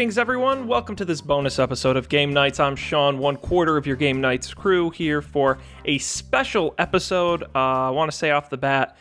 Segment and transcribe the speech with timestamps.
[0.00, 0.66] Greetings, everyone.
[0.66, 2.58] Welcome to this bonus episode of Game Nights.
[2.58, 7.42] I'm Sean, one quarter of your Game Nights crew, here for a special episode.
[7.54, 8.96] Uh, I want to say off the bat,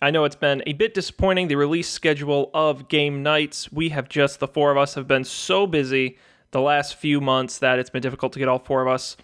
[0.00, 3.70] I know it's been a bit disappointing, the release schedule of Game Nights.
[3.70, 6.18] We have just, the four of us, have been so busy
[6.50, 9.16] the last few months that it's been difficult to get all four of us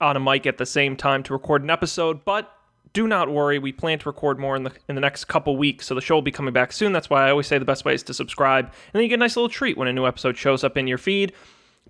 [0.00, 2.53] on a mic at the same time to record an episode, but
[2.94, 3.58] do not worry.
[3.58, 6.14] We plan to record more in the in the next couple weeks, so the show
[6.14, 6.92] will be coming back soon.
[6.92, 9.16] That's why I always say the best way is to subscribe, and then you get
[9.16, 11.32] a nice little treat when a new episode shows up in your feed.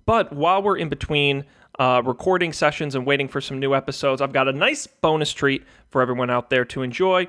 [0.05, 1.45] But while we're in between
[1.79, 5.63] uh, recording sessions and waiting for some new episodes, I've got a nice bonus treat
[5.89, 7.27] for everyone out there to enjoy.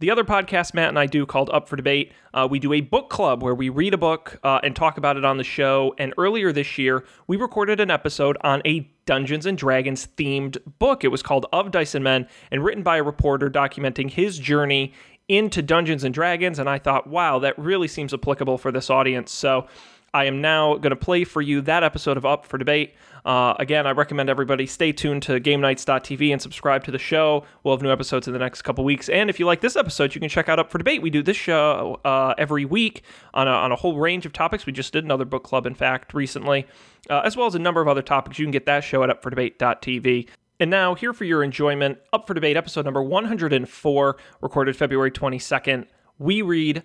[0.00, 2.80] The other podcast Matt and I do called Up for Debate, uh, we do a
[2.80, 5.94] book club where we read a book uh, and talk about it on the show.
[5.98, 11.02] And earlier this year, we recorded an episode on a Dungeons and Dragons themed book.
[11.02, 14.92] It was called Of Dice and Men and written by a reporter documenting his journey
[15.26, 16.60] into Dungeons and Dragons.
[16.60, 19.32] And I thought, wow, that really seems applicable for this audience.
[19.32, 19.66] So
[20.12, 22.94] I am now going to play for you that episode of Up for Debate.
[23.24, 27.44] Uh, again, I recommend everybody stay tuned to GameNights.tv and subscribe to the show.
[27.62, 29.08] We'll have new episodes in the next couple weeks.
[29.08, 31.00] And if you like this episode, you can check out Up for Debate.
[31.00, 34.66] We do this show uh, every week on a, on a whole range of topics.
[34.66, 36.66] We just did another book club, in fact, recently,
[37.08, 38.38] uh, as well as a number of other topics.
[38.38, 40.28] You can get that show at UpForDebate.tv.
[40.58, 45.86] And now, here for your enjoyment, Up for Debate, episode number 104, recorded February 22nd.
[46.18, 46.82] We read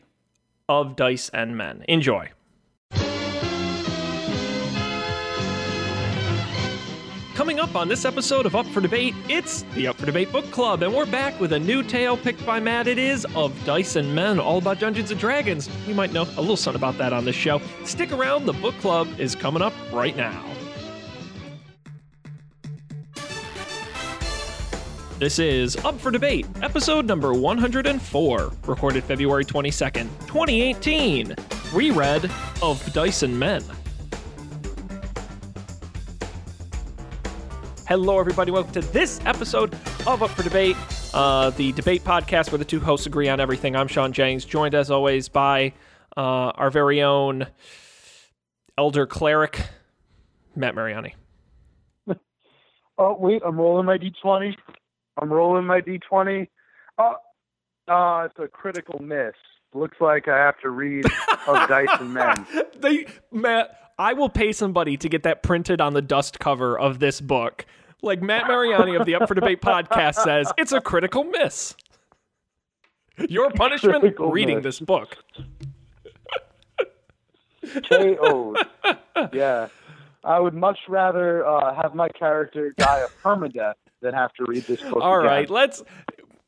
[0.70, 1.84] Of Dice and Men.
[1.88, 2.35] Enjoy.
[7.46, 10.50] Coming up on this episode of Up for Debate, it's the Up for Debate Book
[10.50, 12.88] Club, and we're back with a new tale picked by Matt.
[12.88, 15.70] It is of Dice and Men, all about Dungeons and Dragons.
[15.86, 17.62] You might know a little something about that on this show.
[17.84, 20.44] Stick around, the book club is coming up right now.
[25.20, 31.36] This is Up for Debate, episode number 104, recorded February 22nd, 2018.
[31.72, 32.32] Reread
[32.64, 33.64] of and Men.
[37.88, 38.50] Hello, everybody.
[38.52, 39.72] Welcome to this episode
[40.08, 40.76] of Up for Debate,
[41.14, 43.76] uh, the debate podcast where the two hosts agree on everything.
[43.76, 45.74] I'm Sean Jennings, joined as always by
[46.18, 47.46] uh, our very own
[48.76, 49.62] elder cleric,
[50.56, 51.16] Matt Mariani.
[52.98, 54.56] Oh wait, I'm rolling my d20.
[55.22, 56.48] I'm rolling my d20.
[56.98, 57.16] Oh,
[57.90, 59.34] uh, it's a critical miss.
[59.74, 61.04] Looks like I have to read
[61.46, 62.48] of Dice and Men.
[62.80, 67.00] They, Matt, I will pay somebody to get that printed on the dust cover of
[67.00, 67.66] this book.
[68.02, 71.76] Like Matt Mariani of the Up for Debate podcast says, it's a critical miss.
[73.30, 74.02] Your punishment?
[74.02, 74.64] Critical reading miss.
[74.64, 75.18] this book.
[77.90, 78.58] KO'd.
[79.34, 79.70] Yeah.
[80.24, 84.64] I would much rather uh, have my character die of permadeath than have to read
[84.64, 85.02] this book.
[85.02, 85.32] All again.
[85.32, 85.84] right, let's.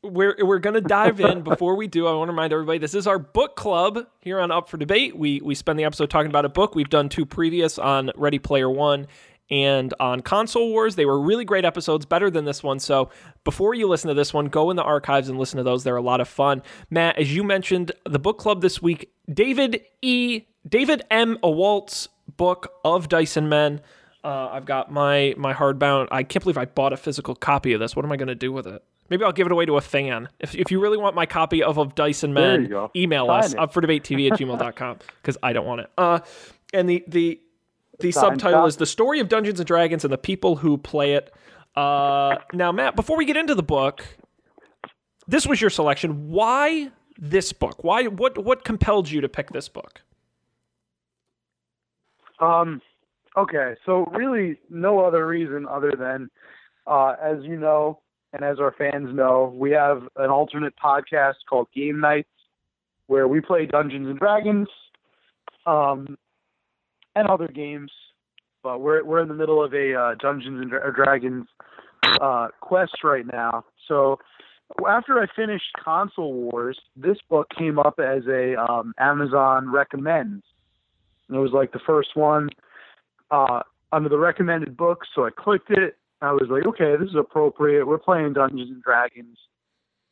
[0.02, 1.42] We're we're gonna dive in.
[1.42, 4.50] Before we do, I want to remind everybody this is our book club here on
[4.50, 5.16] Up for Debate.
[5.16, 6.74] We we spend the episode talking about a book.
[6.74, 9.08] We've done two previous on Ready Player One
[9.50, 10.94] and on Console Wars.
[10.94, 12.78] They were really great episodes, better than this one.
[12.78, 13.10] So
[13.42, 15.82] before you listen to this one, go in the archives and listen to those.
[15.84, 16.62] They're a lot of fun.
[16.90, 20.42] Matt, as you mentioned, the book club this week, David E.
[20.68, 21.38] David M.
[21.42, 23.80] Ewalt's book of and Men.
[24.22, 26.08] Uh, I've got my my hardbound.
[26.10, 27.96] I can't believe I bought a physical copy of this.
[27.96, 28.84] What am I going to do with it?
[29.10, 30.28] Maybe I'll give it away to a fan.
[30.38, 33.52] If, if you really want my copy of, of Dice and Men, email Sign us
[33.54, 33.58] it.
[33.58, 35.90] up for debate TV at gmail.com because I don't want it.
[35.96, 36.20] Uh,
[36.74, 37.40] and the the
[38.00, 38.68] the Signed subtitle copy.
[38.68, 41.32] is the story of Dungeons and Dragons and the people who play it.
[41.74, 44.04] Uh, now, Matt, before we get into the book,
[45.26, 46.28] this was your selection.
[46.30, 47.82] Why this book?
[47.82, 50.02] Why what what compelled you to pick this book?
[52.40, 52.80] Um,
[53.36, 56.30] okay, so really no other reason other than,
[56.86, 58.00] uh, as you know,
[58.32, 62.28] and as our fans know, we have an alternate podcast called Game Nights,
[63.06, 64.68] where we play Dungeons and Dragons,
[65.66, 66.18] um,
[67.14, 67.90] and other games.
[68.62, 71.46] But we're we're in the middle of a uh, Dungeons and Dra- Dragons
[72.20, 73.64] uh, quest right now.
[73.86, 74.18] So
[74.86, 80.44] after I finished Console Wars, this book came up as a um, Amazon recommends.
[81.28, 82.50] And it was like the first one
[83.30, 83.62] uh,
[83.92, 85.08] under the recommended books.
[85.14, 85.96] So I clicked it.
[86.20, 87.86] I was like, okay, this is appropriate.
[87.86, 89.38] We're playing Dungeons and Dragons.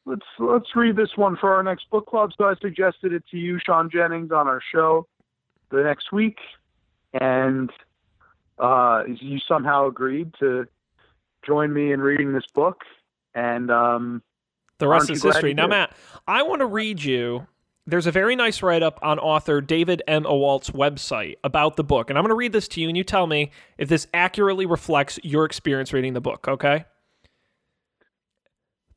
[0.04, 2.30] Let's let's read this one for our next book club.
[2.38, 5.08] So I suggested it to you, Sean Jennings, on our show
[5.70, 6.38] the next week,
[7.12, 7.70] and
[8.58, 10.68] uh, you somehow agreed to
[11.44, 12.82] join me in reading this book.
[13.34, 14.22] And um,
[14.78, 15.54] The rest is history.
[15.54, 15.66] Now?
[15.66, 17.46] Matt, I want to read you.
[17.88, 20.24] There's a very nice write up on author David M.
[20.24, 22.10] Ewalt's website about the book.
[22.10, 24.66] And I'm going to read this to you, and you tell me if this accurately
[24.66, 26.84] reflects your experience reading the book, okay?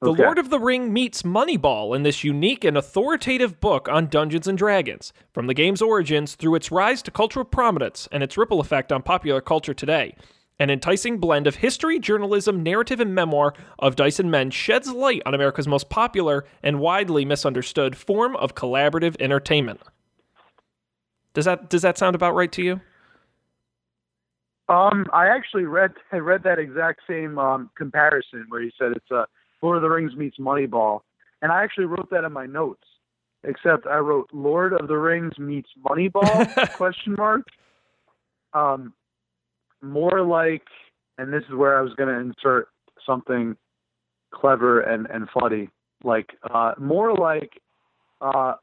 [0.02, 0.24] The Okay.
[0.24, 4.58] Lord of the Ring meets Moneyball in this unique and authoritative book on Dungeons and
[4.58, 8.92] Dragons, from the game's origins through its rise to cultural prominence and its ripple effect
[8.92, 10.16] on popular culture today.
[10.60, 15.22] An enticing blend of history, journalism, narrative, and memoir of Dice and Men sheds light
[15.26, 19.80] on America's most popular and widely misunderstood form of collaborative entertainment.
[21.34, 22.82] Does that does that sound about right to you?
[24.68, 29.12] Um, I actually read I read that exact same um, comparison where he said it's
[29.12, 29.26] uh,
[29.62, 31.02] Lord of the Rings meets Moneyball,
[31.42, 32.84] and I actually wrote that in my notes.
[33.46, 37.44] Except I wrote Lord of the Rings meets Moneyball question mark.
[38.54, 38.94] Um,
[39.82, 40.64] more like,
[41.18, 42.70] and this is where I was going to insert
[43.06, 43.56] something
[44.34, 45.70] clever and and funny,
[46.04, 47.62] like uh, more like
[48.22, 48.54] uh,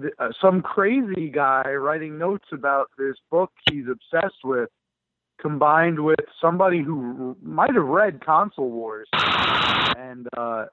[0.00, 4.68] th- uh, some crazy guy writing notes about this book he's obsessed with
[5.40, 10.66] combined with somebody who might have read Console Wars and uh,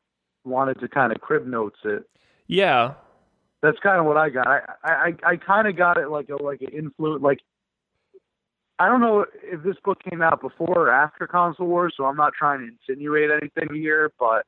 [0.46, 2.04] wanted to kind of crib notes it.
[2.48, 2.94] Yeah.
[3.62, 4.48] That's kind of what I got.
[4.48, 7.22] I I, I kind of got it like a like an influence.
[7.22, 7.40] Like
[8.80, 12.16] I don't know if this book came out before or after Console Wars, so I'm
[12.16, 14.46] not trying to insinuate anything here, but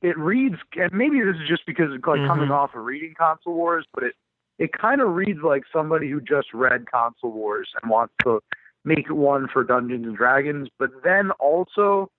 [0.00, 0.56] it reads.
[0.76, 2.54] And maybe this is just because it's like coming Mhm.
[2.54, 4.14] off of reading Console Wars, but it
[4.58, 8.42] it kind of reads like somebody who just read Console Wars and wants to
[8.84, 12.10] make one for Dungeons and Dragons, but then also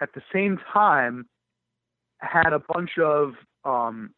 [0.00, 1.28] at the same time
[2.20, 3.34] had a bunch of
[3.64, 4.14] um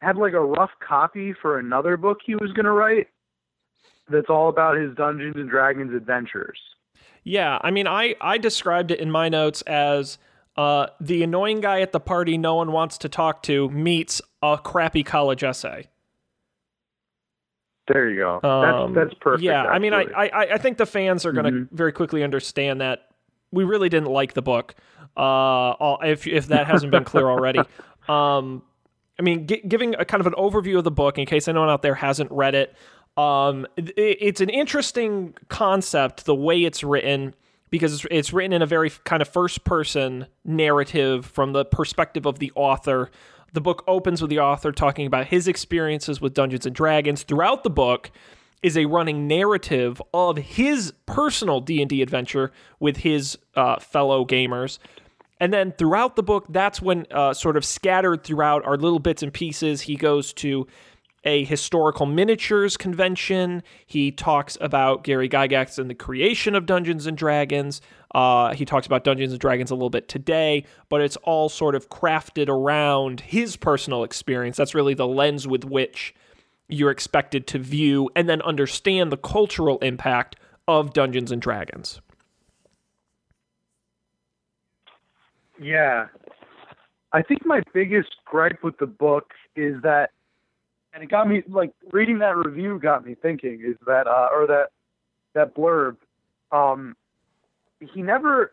[0.00, 3.08] had like a rough copy for another book he was going to write
[4.10, 6.58] that's all about his Dungeons and Dragons adventures.
[7.24, 10.18] Yeah, I mean, I I described it in my notes as
[10.56, 14.58] uh, the annoying guy at the party no one wants to talk to meets a
[14.62, 15.88] crappy college essay.
[17.86, 18.40] There you go.
[18.48, 19.42] Um, that's that's perfect.
[19.44, 20.02] Yeah, I mean, I.
[20.14, 21.68] I I think the fans are going to Mhm.
[21.70, 23.06] very quickly understand that
[23.50, 24.74] we really didn't like the book.
[25.16, 27.60] Uh, if if that hasn't been clear already.
[28.08, 28.62] Um,
[29.18, 31.68] I mean, gi- giving a kind of an overview of the book in case anyone
[31.68, 32.74] out there hasn't read it.
[33.18, 37.34] Um, it, it's an interesting concept the way it's written
[37.68, 42.26] because it's, it's written in a very kind of first person narrative from the perspective
[42.26, 43.10] of the author.
[43.52, 47.24] The book opens with the author talking about his experiences with Dungeons and Dragons.
[47.24, 48.12] Throughout the book
[48.62, 54.78] is a running narrative of his personal D&D adventure with his uh, fellow gamers.
[55.40, 59.22] And then throughout the book, that's when uh, sort of scattered throughout are little bits
[59.22, 59.82] and pieces.
[59.82, 60.66] He goes to
[61.24, 63.62] a historical miniatures convention.
[63.86, 67.80] He talks about Gary Gygax and the creation of Dungeons and Dragons.
[68.14, 71.74] Uh, he talks about Dungeons and Dragons a little bit today, but it's all sort
[71.74, 74.56] of crafted around his personal experience.
[74.56, 76.14] That's really the lens with which
[76.68, 80.36] you're expected to view and then understand the cultural impact
[80.66, 82.00] of Dungeons and Dragons.
[85.60, 86.06] Yeah.
[87.12, 90.10] I think my biggest gripe with the book is that,
[90.98, 94.48] and it got me like reading that review got me thinking is that, uh, or
[94.48, 94.70] that
[95.34, 95.96] that blurb,
[96.50, 96.96] um,
[97.78, 98.52] he never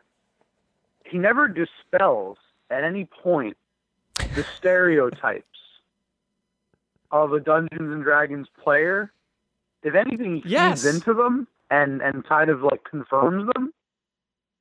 [1.06, 2.38] he never dispels
[2.69, 3.57] at any point
[4.36, 5.45] the stereotypes
[7.09, 9.12] of a Dungeons and Dragons player.
[9.81, 13.74] If anything, he feeds into them and and kind of like confirms them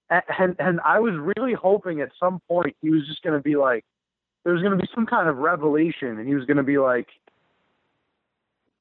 [0.08, 3.42] and and, and I was really hoping at some point he was just going to
[3.42, 3.84] be like,
[4.42, 6.78] there was going to be some kind of revelation, and he was going to be
[6.78, 7.08] like,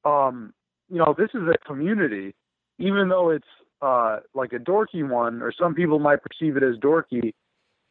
[0.04, 0.52] um,
[0.88, 2.34] you know, this is a community,
[2.78, 3.46] even though it's
[3.82, 7.32] uh like a dorky one, or some people might perceive it as dorky.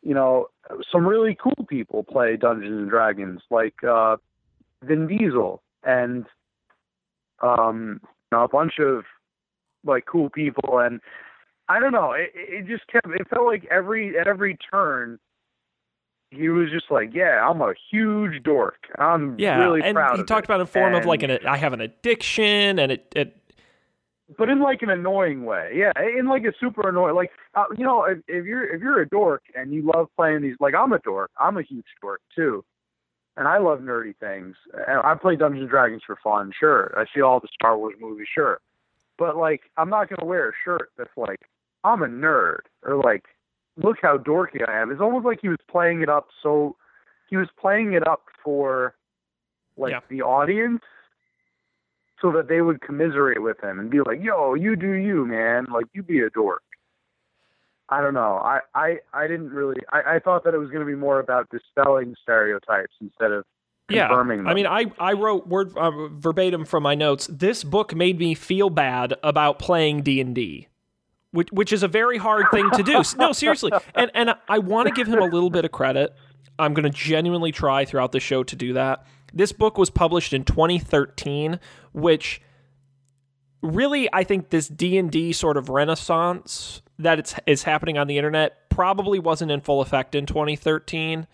[0.02, 0.48] You know,
[0.92, 4.18] some really cool people play Dungeons and Dragons, like uh,
[4.84, 6.26] Vin Diesel and
[7.42, 9.04] um, you know, a bunch of
[9.86, 11.00] like cool people and
[11.70, 12.12] I don't know.
[12.12, 13.08] It, it just kept.
[13.08, 15.20] It felt like every at every turn,
[16.34, 18.88] he was just like, "Yeah, I'm a huge dork.
[18.98, 21.58] I'm Yeah, really and proud." he talked it." about in form of like an I
[21.58, 23.38] have an addiction, and it, it
[24.38, 25.72] but in like an annoying way.
[25.76, 27.16] Yeah, in like a super annoying.
[27.16, 30.42] Like uh, you know, if, if you're if you're a dork and you love playing
[30.42, 31.32] these, like I'm a dork.
[31.40, 32.64] I'm a huge dork too,
[33.38, 34.56] and I love nerdy things.
[34.88, 36.52] And I play Dungeons and Dragons for fun.
[36.58, 38.28] Sure, I see all the Star Wars movies.
[38.34, 38.60] Sure,
[39.18, 41.42] but like I'm not gonna wear a shirt that's like
[41.84, 43.26] I'm a nerd or like
[43.78, 44.92] look how dorky I am.
[44.92, 46.76] It's almost like he was playing it up so
[47.30, 48.96] he was playing it up for
[49.78, 50.00] like Yeah.
[50.10, 50.82] the audience
[52.22, 55.66] so that they would commiserate with him and be like, "Yo, you do you, man.
[55.72, 56.62] Like you be a dork."
[57.90, 58.38] I don't know.
[58.38, 59.82] I I I didn't really.
[59.92, 63.46] I I thought that it was going to be more about dispelling stereotypes instead of
[63.90, 64.08] yeah.
[64.08, 64.48] confirming them.
[64.48, 67.28] I mean, I I wrote word uh, verbatim from my notes.
[67.28, 70.68] This book made me feel bad about playing D and D.
[71.34, 73.02] which, which is a very hard thing to do.
[73.18, 73.72] no, seriously.
[73.96, 76.16] And and I want to give him a little bit of credit.
[76.58, 79.06] I'm going to genuinely try throughout the show to do that.
[79.34, 81.60] This book was published in 2013,
[81.92, 82.40] which
[83.64, 88.70] really I think this D&D sort of renaissance that it's is happening on the internet
[88.70, 91.26] probably wasn't in full effect in 2013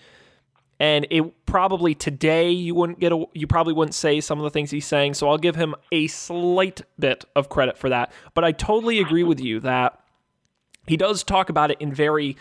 [0.79, 4.49] and it probably today you wouldn't get a, you probably wouldn't say some of the
[4.49, 5.13] things he's saying.
[5.13, 8.11] So i'll give him a slight bit of credit for that.
[8.33, 9.99] But i totally agree with you that
[10.87, 12.37] he does talk about it in very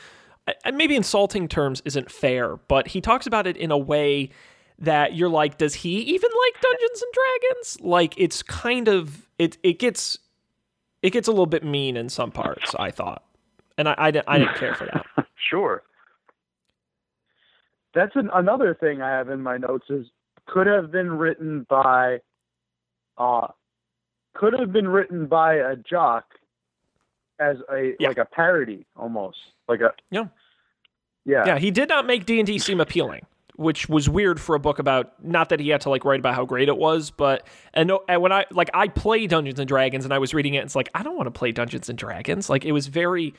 [0.72, 4.30] maybe insulting terms isn't fair but he talks about it in a way
[4.78, 7.80] that you're like does he even like dungeons and dragons?
[7.80, 10.18] Like it's kind of it it gets
[11.02, 13.24] it gets a little bit mean in some parts i thought.
[13.76, 15.04] And i i, I didn't care for that.
[15.50, 15.82] Sure
[17.94, 20.06] that's an, another thing I have in my notes is
[20.46, 22.18] could have been written by
[23.16, 23.48] uh
[24.34, 26.24] could have been written by a jock
[27.40, 28.08] as a yeah.
[28.08, 30.24] like a parody almost like a yeah.
[31.24, 31.44] Yeah.
[31.46, 33.26] Yeah he did not make d&d seem appealing
[33.56, 36.34] which was weird for a book about not that he had to like write about
[36.34, 39.68] how great it was but and, no and when i like i play dungeons and
[39.68, 41.88] dragons and i was reading it and it's like i don't want to play dungeons
[41.88, 42.48] and dragons.
[42.48, 43.34] Like it was very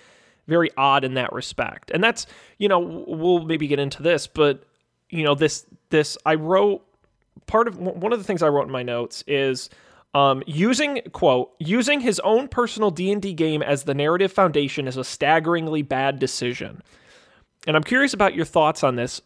[0.50, 1.92] very odd in that respect.
[1.92, 2.26] And that's,
[2.58, 4.64] you know, we'll maybe get into this, but
[5.10, 6.86] you know, this this I wrote
[7.48, 9.70] part of one of the things I wrote in my notes is
[10.14, 15.04] um, using quote using his own personal D&D game as the narrative foundation is a
[15.04, 16.82] staggeringly bad decision.
[17.68, 19.22] And I'm curious about your thoughts on this.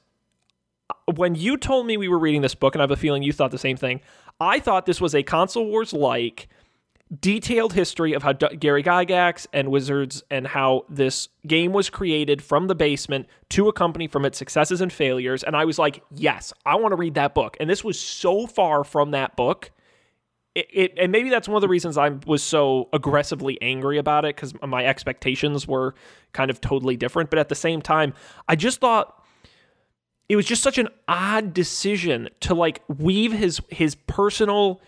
[1.16, 3.34] When you told me we were reading this book and I have a feeling you
[3.34, 4.02] thought the same thing,
[4.40, 6.48] I thought this was a console wars like
[7.20, 12.42] detailed history of how D- Gary Gygax and Wizards and how this game was created
[12.42, 15.44] from the basement to a company from its successes and failures.
[15.44, 17.58] And I was like, yes, I want to read that book.
[17.60, 19.72] And this was so far from that book.
[20.56, 24.26] It, it, and maybe that's one of the reasons I was so aggressively angry about
[24.26, 25.96] it because my expectations were
[26.32, 27.30] kind of totally different.
[27.30, 28.14] But at the same time,
[28.48, 29.24] I just thought
[30.30, 34.82] it was just such an odd decision to like weave his his personal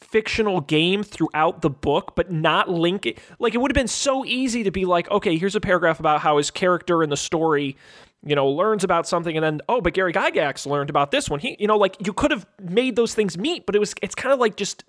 [0.00, 3.18] fictional game throughout the book, but not link it.
[3.38, 6.20] Like it would have been so easy to be like, okay, here's a paragraph about
[6.20, 7.76] how his character in the story,
[8.24, 11.40] you know, learns about something, and then oh, but Gary Gygax learned about this one.
[11.40, 14.14] He, you know, like you could have made those things meet, but it was it's
[14.14, 14.84] kind of like just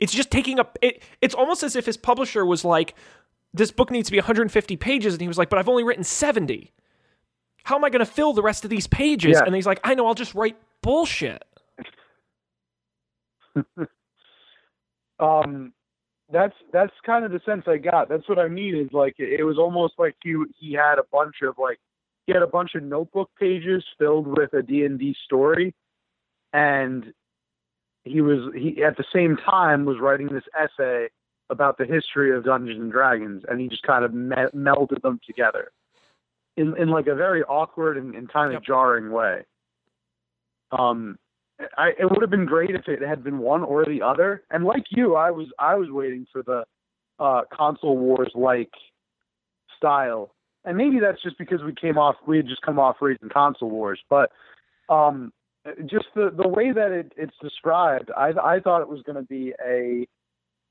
[0.00, 1.02] it's just taking up it.
[1.20, 2.94] It's almost as if his publisher was like,
[3.52, 6.04] this book needs to be 150 pages, and he was like, but I've only written
[6.04, 6.72] 70.
[7.64, 9.32] How am I going to fill the rest of these pages?
[9.32, 9.44] Yeah.
[9.44, 11.44] And he's like, I know, I'll just write bullshit.
[15.20, 15.72] um,
[16.30, 18.08] that's that's kind of the sense I got.
[18.08, 18.76] That's what I mean.
[18.76, 21.78] Is like it, it was almost like he he had a bunch of like
[22.26, 25.74] he had a bunch of notebook pages filled with a D and D story,
[26.52, 27.12] and
[28.04, 31.08] he was he at the same time was writing this essay
[31.50, 35.20] about the history of Dungeons and Dragons, and he just kind of me- melded them
[35.26, 35.72] together
[36.56, 38.64] in in like a very awkward and, and kind of yep.
[38.64, 39.44] jarring way.
[40.70, 41.18] Um,
[41.76, 44.42] I, it would have been great if it had been one or the other.
[44.50, 46.64] And like you, I was I was waiting for the
[47.18, 48.70] uh, console wars like
[49.76, 50.34] style.
[50.64, 53.70] And maybe that's just because we came off we had just come off raising console
[53.70, 54.30] wars, but
[54.88, 55.32] um,
[55.86, 59.22] just the the way that it, it's described, I I thought it was going to
[59.22, 60.06] be a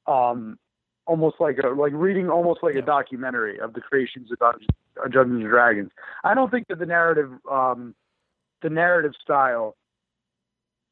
[0.10, 0.58] um
[1.06, 5.42] almost like a like reading almost like a documentary of the creations of Dungeons, Dungeons
[5.42, 5.92] and Dragons.
[6.24, 7.96] I don't think that the narrative um
[8.62, 9.76] the narrative style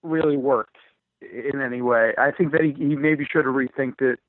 [0.06, 0.78] really worked
[1.22, 2.14] in any way.
[2.18, 4.20] I think that he, he maybe should have rethinked it.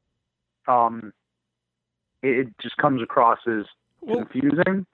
[0.66, 1.12] Um,
[2.22, 3.64] it, it just comes across as
[4.06, 4.86] confusing.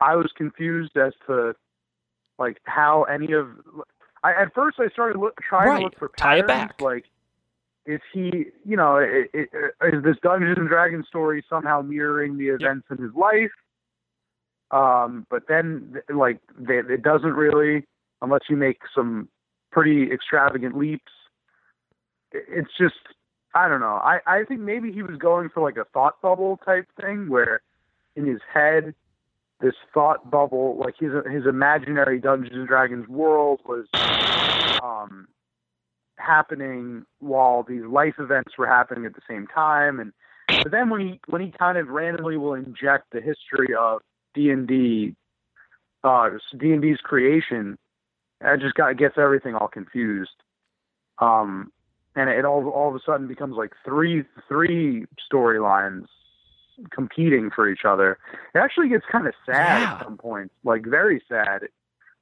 [0.00, 1.54] I was confused as to
[2.38, 3.48] like how any of.
[4.22, 5.78] I, at first, I started look, trying right.
[5.78, 6.18] to look for patterns.
[6.18, 6.80] Tie it back.
[6.80, 7.04] Like,
[7.86, 8.46] is he?
[8.64, 9.48] You know, it, it,
[9.82, 12.98] is this Dungeons and Dragons story somehow mirroring the events yep.
[12.98, 13.52] in his life?
[14.72, 17.86] Um, but then, like, they, it doesn't really,
[18.20, 19.28] unless you make some
[19.76, 21.12] pretty extravagant leaps.
[22.32, 22.94] It's just
[23.54, 24.00] I don't know.
[24.02, 27.60] I I think maybe he was going for like a thought bubble type thing where
[28.16, 28.94] in his head
[29.60, 33.86] this thought bubble like his his imaginary Dungeons and Dragons world was
[34.82, 35.28] um
[36.16, 40.12] happening while these life events were happening at the same time and
[40.62, 44.00] but then when he when he kind of randomly will inject the history of
[44.34, 45.14] D and D
[46.02, 47.76] uh D and D's creation
[48.42, 50.30] I just got gets everything all confused.
[51.18, 51.72] Um,
[52.14, 56.06] and it all all of a sudden becomes like three three storylines
[56.90, 58.18] competing for each other.
[58.54, 59.94] It actually gets kind of sad yeah.
[59.94, 61.62] at some points, like very sad.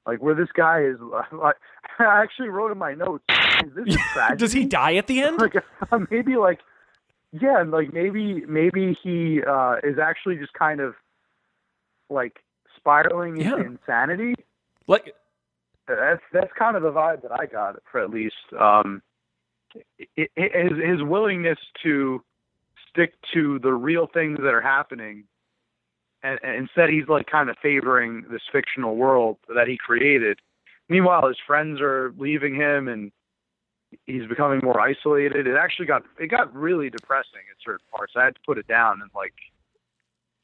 [0.07, 0.97] Like where this guy is.
[1.33, 1.57] Like,
[1.99, 3.25] I actually wrote in my notes.
[3.65, 3.97] Is this?
[4.37, 5.39] Does he die at the end?
[5.39, 5.55] like
[6.11, 6.61] maybe like
[7.33, 10.95] yeah, and like maybe maybe he uh, is actually just kind of
[12.11, 12.41] like
[12.77, 13.55] spiraling Yeah.
[13.57, 14.35] into insanity.
[14.87, 15.15] Like
[15.87, 18.35] That's that's kind of the vibe that I got for at least.
[18.59, 19.03] Um,
[20.17, 22.23] his his willingness to
[22.91, 25.25] stick to the real things that are happening,
[26.23, 30.39] and, and instead he's like kind of favoring this fictional world that he created.
[30.89, 33.11] Meanwhile, his friends are leaving him, and
[34.07, 35.47] he's becoming more isolated.
[35.47, 38.15] It actually got it got really depressing at certain parts.
[38.17, 39.35] I had to put it down and like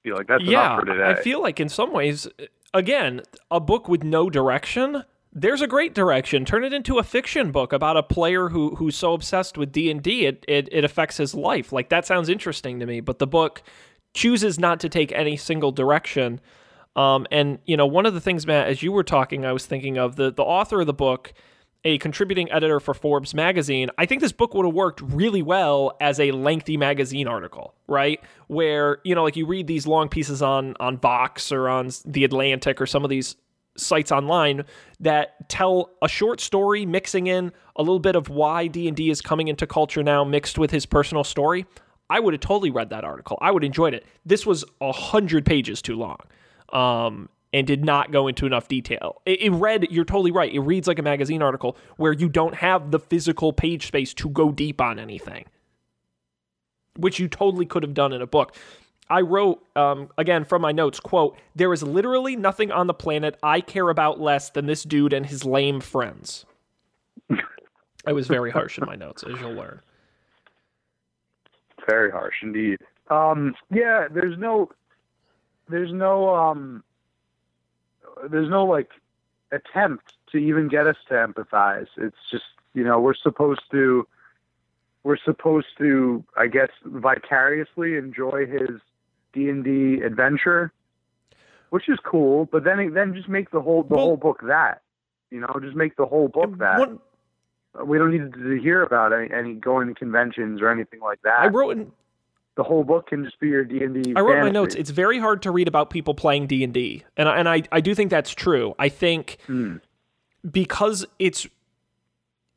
[0.03, 2.29] be like, "That's yeah, enough for today." I feel like in some ways,
[2.75, 5.05] again, a book with no direction.
[5.33, 6.45] There's a great direction.
[6.45, 9.91] Turn it into a fiction book about a player who who's so obsessed with D
[9.91, 11.73] and D it, it affects his life.
[11.73, 13.01] Like that sounds interesting to me.
[13.01, 13.63] But the book
[14.13, 16.41] chooses not to take any single direction.
[16.97, 19.67] Um, and you know, one of the things, Matt, as you were talking, I was
[19.67, 21.33] thinking of the the author of the book,
[21.85, 23.89] a contributing editor for Forbes magazine.
[23.97, 28.21] I think this book would have worked really well as a lengthy magazine article, right?
[28.49, 32.25] Where you know, like you read these long pieces on on Vox or on the
[32.25, 33.37] Atlantic or some of these
[33.77, 34.65] sites online
[34.99, 39.49] that tell a short story mixing in a little bit of why D&D is coming
[39.49, 41.67] into culture now mixed with his personal story.
[42.09, 43.39] I would have totally read that article.
[43.41, 44.05] I would have enjoyed it.
[44.27, 46.19] This was a hundred pages too long,
[46.73, 49.23] um, and did not go into enough detail.
[49.25, 49.87] It, it read.
[49.91, 50.53] You're totally right.
[50.53, 54.29] It reads like a magazine article where you don't have the physical page space to
[54.29, 55.47] go deep on anything,
[56.97, 58.57] which you totally could have done in a book.
[59.11, 63.37] I wrote um, again from my notes quote there is literally nothing on the planet
[63.43, 66.47] I care about less than this dude and his lame friends.
[68.07, 69.81] I was very harsh in my notes, as you'll learn.
[71.89, 72.79] Very harsh indeed.
[73.11, 74.71] Um, yeah, there's no,
[75.69, 76.83] there's no, um,
[78.31, 78.91] there's no like
[79.53, 81.89] attempt to even get us to empathize.
[81.97, 84.07] It's just you know we're supposed to,
[85.03, 88.81] we're supposed to, I guess, vicariously enjoy his
[89.33, 90.73] D and D adventure,
[91.71, 92.47] which is cool.
[92.47, 94.83] But then then just make the whole the Well- whole book that,
[95.31, 96.79] you know, just make the whole book that.
[96.79, 97.01] One-
[97.85, 101.39] we don't need to hear about any, any going to conventions or anything like that
[101.39, 101.93] I wrote in,
[102.57, 104.13] the whole book can just be your D and D.
[104.17, 104.75] I wrote in my notes.
[104.75, 107.81] It's very hard to read about people playing D and D, and and I I
[107.81, 108.75] do think that's true.
[108.79, 109.77] I think hmm.
[110.51, 111.47] because it's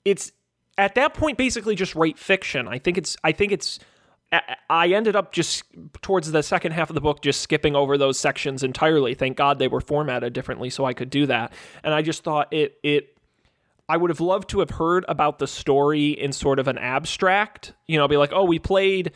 [0.03, 0.31] it's
[0.77, 2.67] at that point basically just write fiction.
[2.67, 3.79] I think it's I think it's
[4.69, 5.63] I- ended up just
[6.01, 9.13] towards the second half of the book just skipping over those sections entirely.
[9.13, 11.53] Thank God they were formatted differently so I could do that.
[11.83, 13.17] And I just thought it it
[13.89, 17.73] I would have loved to have heard about the story in sort of an abstract,
[17.87, 19.11] you know, be like, "Oh, we played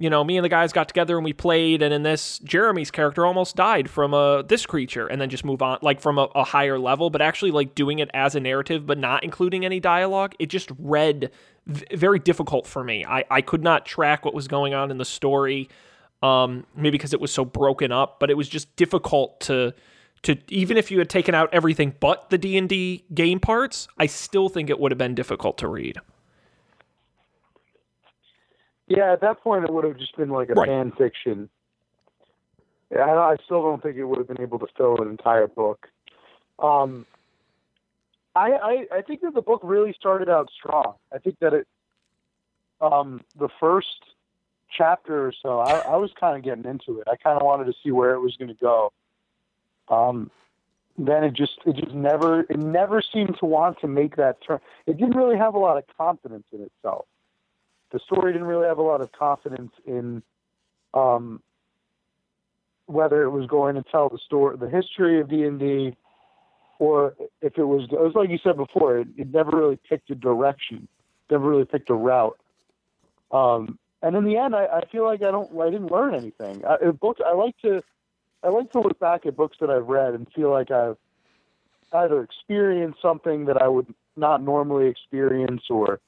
[0.00, 2.90] you know, me and the guys got together and we played, and in this, Jeremy's
[2.90, 6.22] character almost died from a this creature, and then just move on, like from a,
[6.34, 9.78] a higher level, but actually like doing it as a narrative, but not including any
[9.78, 10.34] dialogue.
[10.38, 11.30] It just read
[11.66, 13.04] very difficult for me.
[13.04, 15.68] I I could not track what was going on in the story,
[16.22, 19.74] um, maybe because it was so broken up, but it was just difficult to
[20.22, 23.88] to even if you had taken out everything but the D and D game parts,
[23.98, 25.98] I still think it would have been difficult to read.
[28.86, 30.68] Yeah, at that point it would have just been like a Right.
[30.68, 31.48] fan fiction.
[32.90, 35.46] Yeah, I, I still don't think it would have been able to fill an entire
[35.46, 35.86] book.
[36.58, 37.06] Um,
[38.34, 40.94] I, I I think that the book really started out strong.
[41.12, 41.68] I think that it,
[42.80, 44.04] um, the first
[44.70, 47.08] chapter or so, I, I was kind of getting into it.
[47.08, 48.92] I kind of wanted to see where it was going to go.
[49.88, 50.30] Um,
[50.96, 54.60] then it just it just never it never seemed to want to make that turn.
[54.86, 57.06] It didn't really have a lot of confidence in itself
[57.90, 60.22] the story didn't really have a lot of confidence in
[60.94, 61.42] um,
[62.86, 65.96] whether it was going to tell the story, the history of D and D,
[66.80, 67.84] or if it was.
[67.92, 68.98] It was like you said before.
[68.98, 70.88] It, it never really picked a direction.
[71.30, 72.38] Never really picked a route.
[73.30, 75.56] Um, and in the end, I, I feel like I don't.
[75.60, 76.64] I didn't learn anything.
[76.64, 77.18] I, a book.
[77.24, 77.82] I like to.
[78.42, 80.96] I like to look back at books that I've read and feel like I've
[81.92, 86.00] either experienced something that I would not normally experience, or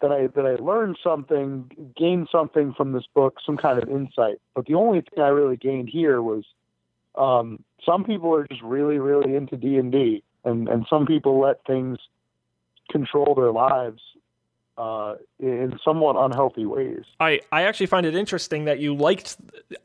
[0.00, 4.40] that I that I learned something, gained something from this book, some kind of insight.
[4.54, 6.44] But the only thing I really gained here was
[7.14, 11.64] um, some people are just really, really into D and D, and some people let
[11.66, 11.98] things
[12.90, 14.00] control their lives
[14.78, 17.04] uh, in somewhat unhealthy ways.
[17.20, 19.36] I, I actually find it interesting that you liked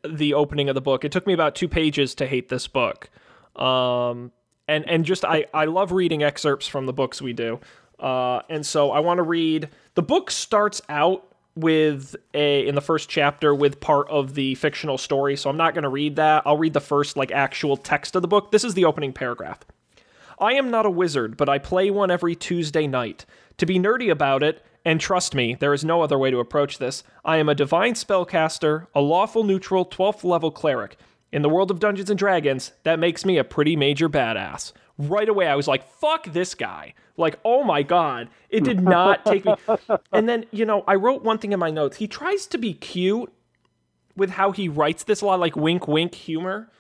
[0.08, 1.04] the opening of the book.
[1.04, 3.10] It took me about two pages to hate this book.
[3.56, 4.32] Um,
[4.68, 7.60] and, and just, I, I love reading excerpts from the books we do.
[8.00, 11.27] Uh, and so I want to read, the book starts out
[11.58, 15.36] with a, in the first chapter with part of the fictional story.
[15.36, 16.44] So I'm not going to read that.
[16.46, 18.52] I'll read the first like actual text of the book.
[18.52, 19.60] This is the opening paragraph.
[20.40, 23.26] I am not a wizard, but I play one every Tuesday night.
[23.58, 26.78] To be nerdy about it, and trust me, there is no other way to approach
[26.78, 27.04] this.
[27.26, 30.98] I am a divine spellcaster, a lawful neutral 12th level cleric.
[31.32, 34.72] In the world of Dungeons and Dragons, that makes me a pretty major badass.
[34.98, 36.94] Right away, I was like, fuck this guy.
[37.18, 38.30] Like, oh my God.
[38.50, 39.54] It did not take me.
[40.12, 41.98] And then, you know, I wrote one thing in my notes.
[41.98, 43.32] He tries to be cute
[44.16, 46.72] with how he writes this a lot, like wink, wink humor.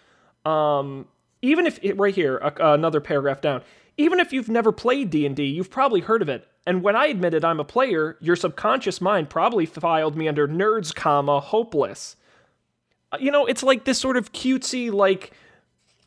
[0.45, 1.07] Um,
[1.41, 3.61] even if, right here, another paragraph down
[3.97, 6.47] even if you've never played D&D, you've probably heard of it.
[6.65, 10.93] And when I admitted I'm a player, your subconscious mind probably filed me under nerds,
[10.93, 12.15] comma, hopeless.
[13.11, 15.31] Uh, you know, it's like this sort of cutesy, like,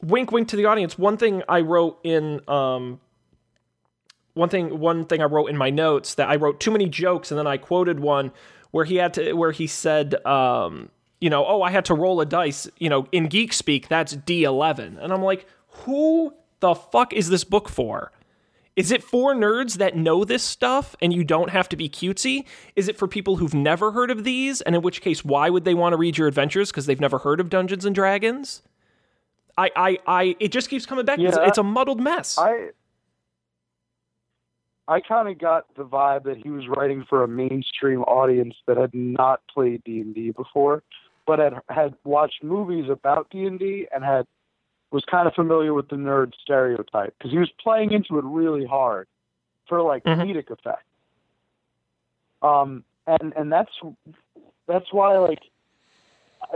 [0.03, 0.99] wink, wink to the audience.
[0.99, 3.01] One thing I wrote in, um,
[4.35, 7.31] one thing, one thing I wrote in my notes that I wrote too many jokes,
[7.31, 8.33] and then I quoted one
[8.71, 12.21] where he had to, where he said, um, you know, oh, I had to roll
[12.21, 12.69] a dice.
[12.79, 15.47] You know, in geek speak, that's D11, and I'm like,
[15.85, 18.13] who the fuck is this book for?
[18.77, 22.45] Is it for nerds that know this stuff and you don't have to be cutesy?
[22.77, 24.61] Is it for people who've never heard of these?
[24.61, 26.71] And in which case, why would they want to read your adventures?
[26.71, 28.63] Because they've never heard of Dungeons and Dragons?
[29.61, 31.19] I, I, I, it just keeps coming back.
[31.19, 32.39] Yeah, it's, it's a muddled mess.
[32.39, 32.71] I,
[34.89, 38.79] I kind of got the vibe that he was writing for a mainstream audience that
[38.79, 40.83] had not played D and D before,
[41.27, 44.27] but had had watched movies about D and D and had
[44.91, 48.65] was kind of familiar with the nerd stereotype because he was playing into it really
[48.65, 49.07] hard
[49.69, 50.21] for like mm-hmm.
[50.21, 50.85] comedic effect.
[52.43, 53.71] Um, and and that's
[54.67, 55.43] that's why like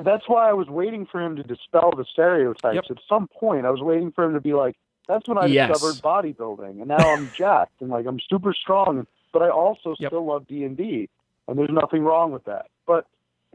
[0.02, 2.74] that's why I was waiting for him to dispel the stereotypes.
[2.74, 2.84] Yep.
[2.90, 4.76] At some point, I was waiting for him to be like,
[5.08, 5.70] "That's when I yes.
[5.70, 10.10] discovered bodybuilding, and now I'm jacked and like I'm super strong, but I also yep.
[10.10, 11.08] still love D and D,
[11.48, 13.06] and there's nothing wrong with that." But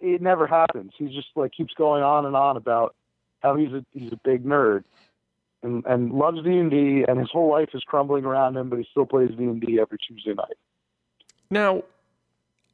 [0.02, 0.94] it never happens.
[0.98, 2.96] He just like keeps going on and on about
[3.42, 4.84] how he's a he's a big nerd
[5.64, 8.80] and and loves D and D, and his whole life is crumbling around him, but
[8.80, 10.58] he still plays D and D every Tuesday night.
[11.50, 11.84] Now,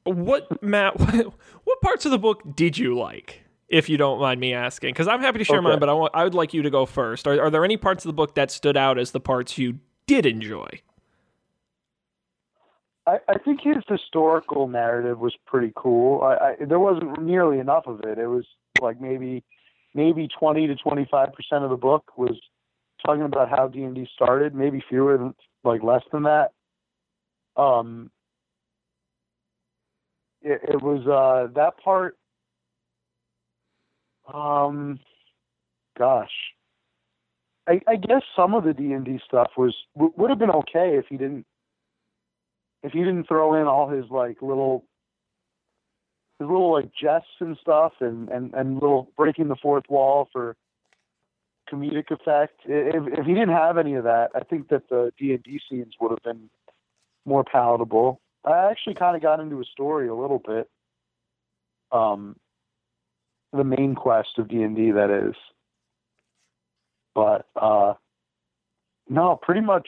[0.03, 0.99] what Matt?
[1.65, 3.44] What parts of the book did you like?
[3.67, 5.67] If you don't mind me asking, because I'm happy to share okay.
[5.69, 7.27] mine, but I want I would like you to go first.
[7.27, 9.79] Are, are there any parts of the book that stood out as the parts you
[10.05, 10.67] did enjoy?
[13.07, 16.21] I, I think his historical narrative was pretty cool.
[16.21, 18.17] I, I, there wasn't nearly enough of it.
[18.17, 18.45] It was
[18.81, 19.43] like maybe
[19.93, 22.39] maybe 20 to 25 percent of the book was
[23.05, 24.55] talking about how D and D started.
[24.55, 26.51] Maybe fewer than like less than that.
[27.55, 28.11] Um,
[30.41, 32.17] it, it was uh, that part.
[34.33, 34.99] Um,
[35.97, 36.31] gosh,
[37.67, 40.51] I, I guess some of the D and D stuff was w- would have been
[40.51, 41.45] okay if he didn't
[42.83, 44.85] if he didn't throw in all his like little
[46.39, 50.55] his little like jests and stuff and, and, and little breaking the fourth wall for
[51.71, 52.59] comedic effect.
[52.65, 55.59] If, if he didn't have any of that, I think that the D and D
[55.69, 56.49] scenes would have been
[57.25, 58.21] more palatable.
[58.43, 60.69] I actually kind of got into a story a little bit.
[61.91, 62.35] Um,
[63.55, 65.35] the main quest of D and D, that is.
[67.13, 67.93] But uh,
[69.09, 69.87] no, pretty much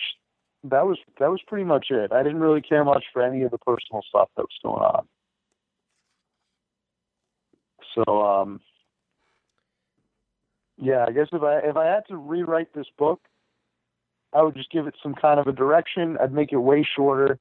[0.63, 2.11] that was that was pretty much it.
[2.11, 5.07] I didn't really care much for any of the personal stuff that was going on.
[7.95, 8.61] So um,
[10.77, 13.21] yeah, I guess if I if I had to rewrite this book,
[14.33, 16.17] I would just give it some kind of a direction.
[16.21, 17.39] I'd make it way shorter,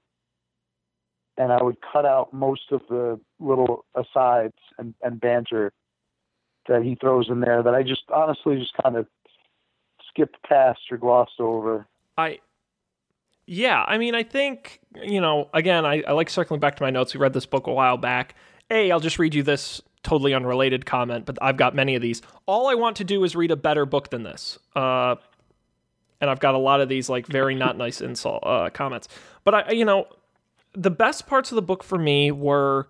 [1.37, 5.73] and I would cut out most of the little asides and, and banter
[6.69, 9.07] that he throws in there that I just honestly just kind of
[10.09, 11.87] skipped past or glossed over.
[12.17, 12.39] I
[13.47, 16.91] yeah, I mean, I think, you know, again, I, I like circling back to my
[16.91, 17.15] notes.
[17.15, 18.35] We read this book a while back.
[18.71, 22.23] A, I'll just read you this totally unrelated comment, but I've got many of these.
[22.47, 24.59] All I want to do is read a better book than this.
[24.75, 25.15] Uh,
[26.21, 29.07] and I've got a lot of these like very not nice insult uh, comments.
[29.45, 30.09] But I, you know,
[30.73, 32.89] the best parts of the book for me were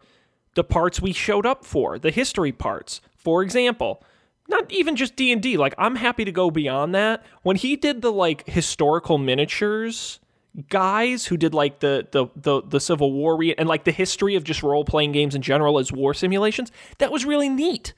[0.54, 3.02] the parts we showed up for, the history parts.
[3.26, 4.04] For example,
[4.48, 7.26] not even just D&D, like I'm happy to go beyond that.
[7.42, 10.20] When he did the like historical miniatures
[10.68, 14.36] guys who did like the the the, the Civil War re- and like the history
[14.36, 16.70] of just role playing games in general as war simulations.
[16.98, 17.94] That was really neat.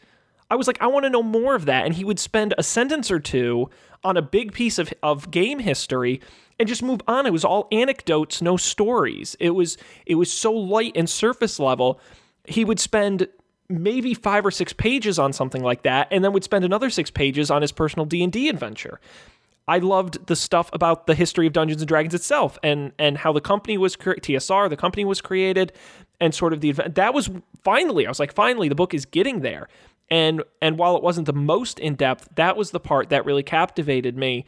[0.50, 1.84] I was like, I want to know more of that.
[1.84, 3.68] And he would spend a sentence or two
[4.02, 6.22] on a big piece of, of game history
[6.58, 7.26] and just move on.
[7.26, 9.36] It was all anecdotes, no stories.
[9.38, 12.00] It was it was so light and surface level.
[12.46, 13.28] He would spend
[13.68, 17.10] maybe five or six pages on something like that, and then would spend another six
[17.10, 19.00] pages on his personal D and D adventure.
[19.66, 23.32] I loved the stuff about the history of Dungeons and Dragons itself and and how
[23.32, 25.72] the company was cre- TSR, the company was created,
[26.20, 26.94] and sort of the event.
[26.94, 27.30] That was
[27.62, 29.68] finally, I was like, finally, the book is getting there.
[30.10, 33.42] And and while it wasn't the most in depth, that was the part that really
[33.42, 34.46] captivated me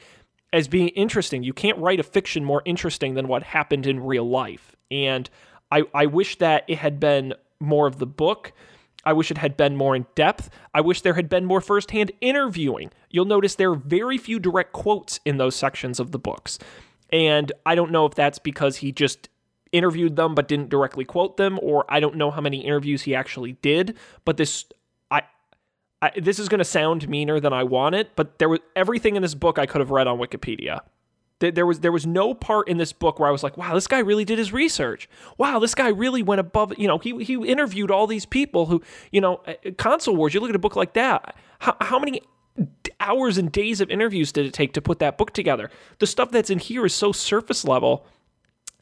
[0.53, 1.43] as being interesting.
[1.43, 4.75] You can't write a fiction more interesting than what happened in real life.
[4.91, 5.29] And
[5.71, 8.53] I, I wish that it had been more of the book.
[9.05, 10.51] I wish it had been more in depth.
[10.75, 12.91] I wish there had been more firsthand interviewing.
[13.11, 16.59] You'll notice there are very few direct quotes in those sections of the books.
[17.13, 19.29] And I don't know if that's because he just
[19.73, 23.15] interviewed them but didn't directly quote them, or I don't know how many interviews he
[23.15, 23.97] actually did.
[24.25, 24.67] But this,
[25.11, 25.23] I,
[26.03, 29.17] I this is going to sound meaner than I want it, but there was everything
[29.17, 30.81] in this book I could have read on Wikipedia.
[31.40, 33.87] There was there was no part in this book where I was like, wow, this
[33.87, 35.09] guy really did his research.
[35.38, 36.74] Wow, this guy really went above.
[36.79, 40.35] You know, he he interviewed all these people who, you know, uh, console wars.
[40.35, 41.35] You look at a book like that.
[41.61, 42.20] How how many
[43.00, 45.70] hours and days of interviews did it take to put that book together?
[45.98, 48.07] The stuff that's in here is so surface level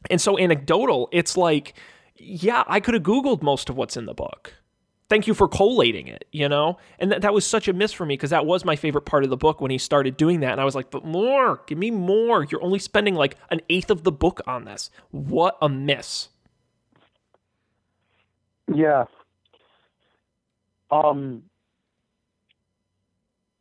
[0.09, 1.07] and so anecdotal.
[1.13, 1.75] It's like,
[2.17, 4.53] yeah, I could have Googled most of what's in the book
[5.09, 6.77] thank you for collating it, you know?
[6.99, 9.23] And that, that was such a miss for me because that was my favorite part
[9.23, 10.53] of the book when he started doing that.
[10.53, 12.43] And I was like, but more, give me more.
[12.43, 14.89] You're only spending like an eighth of the book on this.
[15.11, 16.29] What a miss.
[18.73, 19.05] Yeah.
[20.91, 21.43] Um,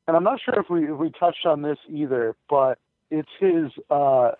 [0.06, 2.78] and I'm not sure if we if we touched on this either, but
[3.10, 3.70] it's his.
[3.90, 4.32] Uh,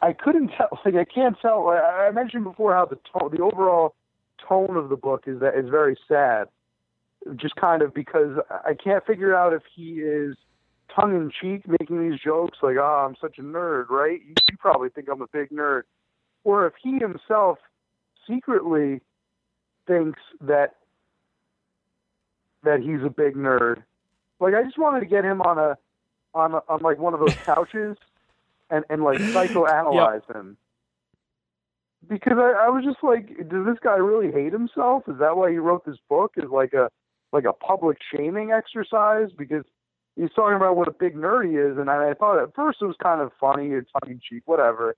[0.00, 0.68] I couldn't tell.
[0.84, 1.68] Like I can't tell.
[1.68, 2.98] I mentioned before how the
[3.30, 3.94] the overall
[4.48, 6.48] tone of the book is that is very sad.
[7.36, 10.36] Just kind of because I can't figure out if he is
[10.94, 14.20] tongue in cheek making these jokes like, "Oh, I'm such a nerd," right?
[14.20, 15.82] You, you probably think I'm a big nerd,
[16.44, 17.58] or if he himself
[18.28, 19.00] secretly
[19.86, 20.76] thinks that
[22.64, 23.82] that he's a big nerd.
[24.40, 25.76] Like I just wanted to get him on a
[26.34, 27.96] on a, on like one of those couches
[28.70, 30.36] and and like psychoanalyze yep.
[30.36, 30.56] him
[32.08, 35.04] because I, I was just like, does this guy really hate himself?
[35.08, 36.32] Is that why he wrote this book?
[36.36, 36.88] Is like a
[37.32, 39.28] like a public shaming exercise?
[39.36, 39.64] Because
[40.16, 42.78] he's talking about what a big nerd he is, and I, I thought at first
[42.80, 44.94] it was kind of funny, it's tongue in cheek, whatever.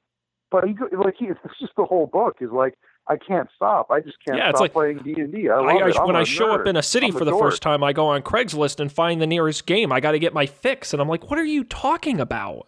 [0.50, 2.74] But he like he, it's just the whole book is like
[3.06, 3.90] I can't stop.
[3.90, 5.48] I just can't yeah, stop like, playing D and D.
[5.48, 7.42] When I show up in a city I'm for the dork.
[7.42, 9.92] first time, I go on Craigslist and find the nearest game.
[9.92, 12.66] I got to get my fix, and I'm like, what are you talking about?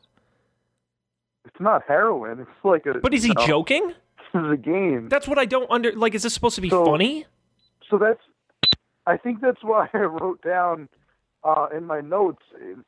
[1.46, 2.40] It's not heroin.
[2.40, 2.98] It's like a.
[2.98, 3.94] But is he know, joking?
[4.36, 5.08] Is a game.
[5.08, 5.92] That's what I don't under.
[5.92, 7.26] Like, is this supposed to be so, funny?
[7.90, 8.20] So that's.
[9.06, 10.88] I think that's why I wrote down
[11.44, 12.42] uh, in my notes.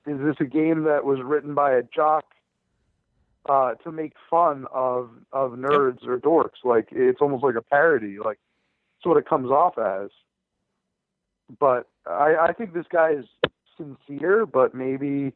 [0.07, 2.25] Is this a game that was written by a jock
[3.49, 6.11] uh, to make fun of of nerds yep.
[6.11, 6.65] or dorks?
[6.65, 8.19] Like it's almost like a parody.
[8.19, 8.39] Like
[8.97, 10.11] that's what it comes off as.
[11.59, 13.25] But I, I think this guy is
[13.79, 15.33] sincere, but maybe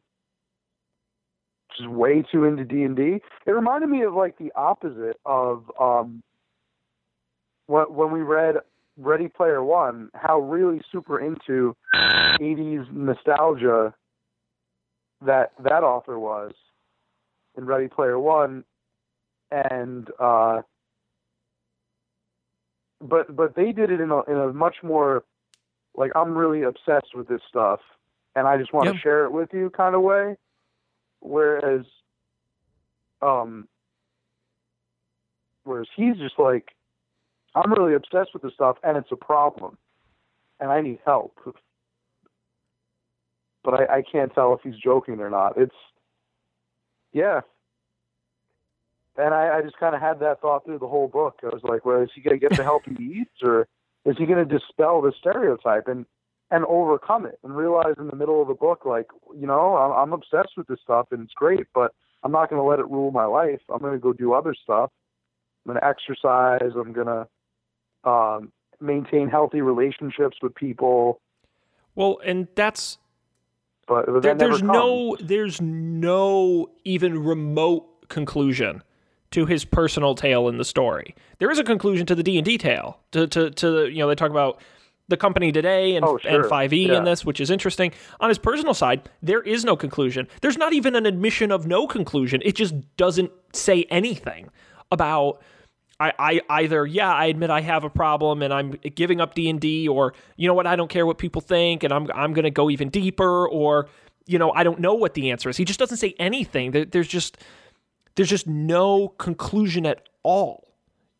[1.77, 3.21] just way too into D and D.
[3.45, 6.23] It reminded me of like the opposite of um,
[7.67, 8.55] when when we read
[8.97, 13.93] Ready Player One, how really super into '80s nostalgia
[15.25, 16.53] that that author was
[17.57, 18.63] in Ready Player One,
[19.51, 20.61] and uh,
[23.01, 25.23] but but they did it in a in a much more
[25.95, 27.79] like I'm really obsessed with this stuff,
[28.35, 28.95] and I just want yep.
[28.95, 30.35] to share it with you kind of way.
[31.23, 31.85] Whereas,
[33.21, 33.67] um,
[35.63, 36.71] whereas he's just like,
[37.55, 39.77] I'm really obsessed with this stuff, and it's a problem,
[40.59, 41.39] and I need help.
[43.63, 45.57] But I, I can't tell if he's joking or not.
[45.57, 45.75] It's,
[47.13, 47.41] yeah.
[49.15, 51.39] And I, I just kind of had that thought through the whole book.
[51.43, 53.67] I was like, well, is he going to get the help he needs, or
[54.03, 55.87] is he going to dispel the stereotype?
[55.87, 56.05] And
[56.53, 59.91] and overcome it and realize in the middle of the book, like, you know, I'm,
[59.91, 62.87] I'm obsessed with this stuff and it's great, but I'm not going to let it
[62.89, 63.59] rule my life.
[63.73, 64.91] I'm going to go do other stuff.
[65.65, 66.71] I'm going to exercise.
[66.75, 71.19] I'm going to um, maintain healthy relationships with people.
[71.95, 72.99] Well, and that's
[73.87, 78.83] but, but there, there's no there's no even remote conclusion
[79.31, 81.15] to his personal tale in the story.
[81.39, 82.99] There is a conclusion to the D and D tale.
[83.11, 84.61] To to to you know they talk about
[85.09, 86.43] the company today and, oh, sure.
[86.43, 86.97] and 5e yeah.
[86.97, 87.91] in this, which is interesting.
[88.19, 90.27] On his personal side, there is no conclusion.
[90.41, 92.41] There's not even an admission of no conclusion.
[92.43, 94.49] It just doesn't say anything
[94.91, 95.41] about
[95.99, 99.49] I, I either yeah I admit I have a problem and I'm giving up D
[99.49, 102.33] and D or you know what I don't care what people think and I'm I'm
[102.33, 103.87] gonna go even deeper or
[104.25, 105.57] you know I don't know what the answer is.
[105.57, 106.71] He just doesn't say anything.
[106.71, 107.37] There, there's just
[108.15, 110.73] there's just no conclusion at all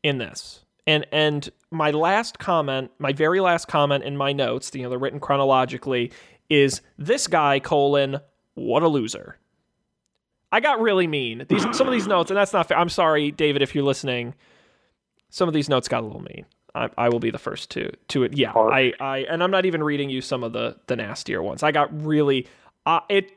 [0.04, 0.63] in this.
[0.86, 5.00] And and my last comment, my very last comment in my notes, you know, they're
[5.00, 6.12] written chronologically,
[6.50, 8.20] is this guy colon
[8.56, 9.38] what a loser.
[10.52, 11.46] I got really mean.
[11.50, 12.78] These some of these notes, and that's not fair.
[12.78, 14.36] I'm sorry, David, if you're listening.
[15.30, 16.46] Some of these notes got a little mean.
[16.76, 18.38] I, I will be the first to to it.
[18.38, 21.64] Yeah, I, I and I'm not even reading you some of the the nastier ones.
[21.64, 22.48] I got really
[22.86, 23.32] uh, it.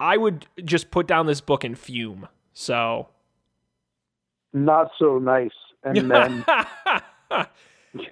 [0.00, 2.28] I would just put down this book and fume.
[2.54, 3.08] So
[4.52, 5.50] not so nice.
[5.84, 6.44] And then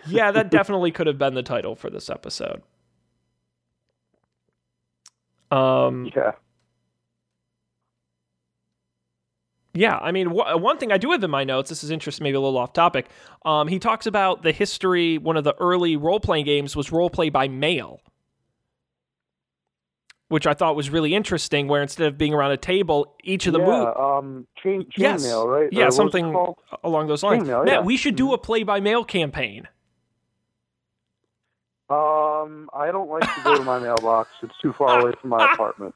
[0.07, 2.63] yeah, that definitely could have been the title for this episode.
[5.51, 6.33] Um, yeah,
[9.75, 9.99] yeah.
[9.99, 11.69] I mean, wh- one thing I do have in my notes.
[11.71, 13.09] This is interesting, maybe a little off topic.
[13.45, 15.19] Um, he talks about the history.
[15.19, 18.01] One of the early role playing games was role play by mail,
[20.29, 21.69] which I thought was really interesting.
[21.69, 23.93] Where instead of being around a table, each of the yeah, moves.
[23.99, 25.23] um, chain, chain Yes.
[25.23, 25.69] mail, right?
[25.73, 26.35] Yeah, it something
[26.85, 27.45] along those lines.
[27.49, 27.81] Chainmail, Matt, yeah.
[27.81, 29.69] we should do a play by mail campaign.
[31.89, 34.31] Um, I don't like to go to my mailbox.
[34.43, 35.95] It's too far away from my apartment.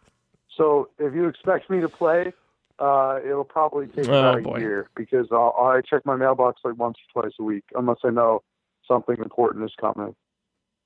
[0.56, 2.32] So if you expect me to play,
[2.78, 4.54] uh, it'll probably take Oh, about boy.
[4.56, 7.98] a year because I'll, I check my mailbox like once or twice a week, unless
[8.04, 8.42] I know
[8.86, 10.14] something important is coming,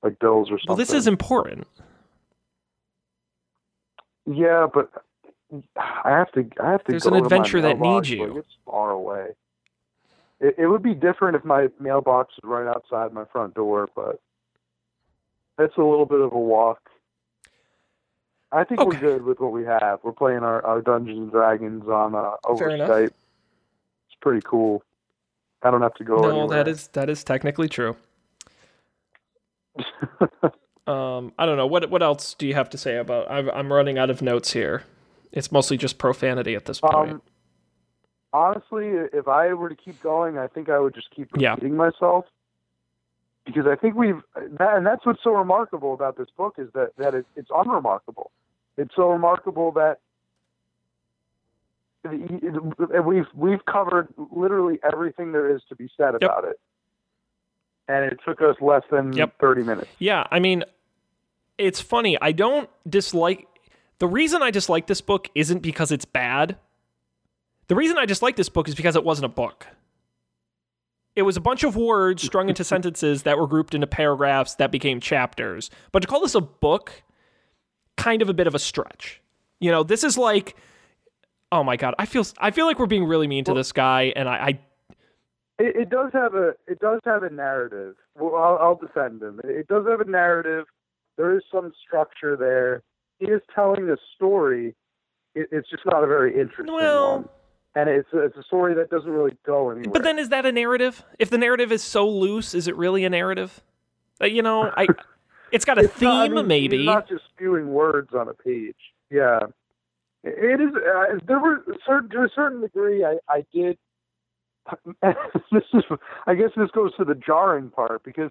[0.02, 0.68] like bills or something.
[0.68, 1.66] Well, this is important.
[4.26, 4.90] Yeah, but
[5.76, 6.46] I have to.
[6.62, 6.92] I have to.
[6.92, 8.38] There's an adventure that needs you.
[8.38, 9.28] It's far away.
[10.40, 14.20] It, it would be different if my mailbox was right outside my front door, but
[15.58, 16.90] it's a little bit of a walk.
[18.50, 18.96] I think Okay.
[18.96, 20.00] we're good with what we have.
[20.02, 23.06] We're playing our, our Dungeons and Dragons on uh, over Skype.
[23.06, 24.82] It's pretty cool.
[25.62, 26.48] I don't have to go No, anywhere.
[26.64, 27.96] that is that is technically true.
[30.86, 33.30] Um, I don't know what what else do you have to say about?
[33.30, 34.82] I'm I'm running out of notes here.
[35.32, 37.12] It's mostly just profanity at this point.
[37.12, 37.22] Um,
[38.32, 41.52] honestly, if I were to keep going, I think I would just keep Yeah.
[41.54, 42.26] repeating myself
[43.46, 46.90] because I think we've that, and that's what's so remarkable about this book is that
[46.98, 48.30] that it, it's unremarkable.
[48.76, 50.00] It's so remarkable that
[53.06, 56.60] we've we've covered literally everything there is to be said about it,
[57.88, 59.38] and it took us less than Yep.
[59.40, 59.88] thirty minutes.
[59.98, 60.64] Yeah, I mean,
[61.58, 62.18] it's funny.
[62.20, 63.46] I don't dislike.
[63.98, 66.56] The reason I dislike this book isn't because it's bad.
[67.68, 69.66] The reason I dislike this book is because it wasn't a book.
[71.16, 74.70] It was a bunch of words strung into sentences that were grouped into paragraphs that
[74.72, 75.70] became chapters.
[75.92, 77.02] But to call this a book,
[77.96, 79.20] kind of a bit of a stretch.
[79.60, 80.56] You know, this is like,
[81.52, 84.12] oh my god, I feel I feel like we're being really mean to this guy,
[84.16, 84.58] and I, I
[85.58, 87.94] It, it does have a it does have a narrative.
[88.18, 89.40] Well, I'll, I'll defend him.
[89.44, 90.66] It does have a narrative.
[91.16, 92.82] There is some structure there.
[93.20, 94.74] He is telling a story.
[95.34, 97.28] It, it's just not a very interesting Well- one,
[97.76, 99.92] and it's a, it's a story that doesn't really go anywhere.
[99.92, 101.04] But then, is that a narrative?
[101.18, 103.60] If the narrative is so loose, is it really a narrative?
[104.20, 104.86] Uh, you know, I.
[105.52, 106.84] It's got a It's theme, not- I mean, maybe.
[106.84, 108.74] Not just spewing words on a page.
[109.08, 109.38] Yeah,
[110.24, 110.74] it is.
[110.74, 113.04] Uh, there were certain to a certain degree.
[113.04, 113.78] I I did.
[115.52, 115.84] this is.
[116.26, 118.30] I guess this goes to the jarring part because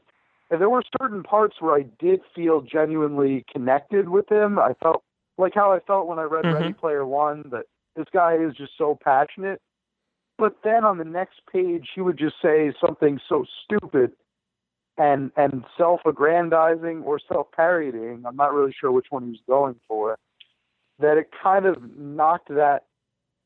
[0.50, 4.60] there were certain parts where I did feel genuinely connected with him.
[4.60, 5.04] I felt
[5.38, 6.54] like how I felt when I read Mhm.
[6.54, 7.44] Ready Player One.
[7.50, 7.66] That
[7.96, 9.62] this guy is just so passionate.
[10.38, 14.14] But then on the next page, he would just say something so stupid
[14.98, 18.24] and and self-aggrandizing or self-parodying.
[18.26, 20.18] I'm not really sure which one he was going for.
[21.00, 22.86] That it kind of knocked that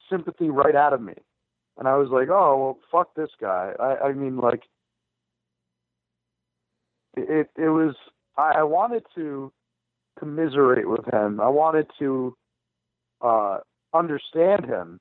[0.10, 1.14] sympathy right out of me,
[1.78, 4.64] and I was like, "Oh well, fuck this guy." I, I mean, like,
[7.16, 7.96] it it was.
[8.38, 9.52] I, I wanted to
[10.20, 11.40] commiserate with him.
[11.40, 12.36] I wanted to
[13.22, 13.60] uh,
[13.94, 15.00] understand him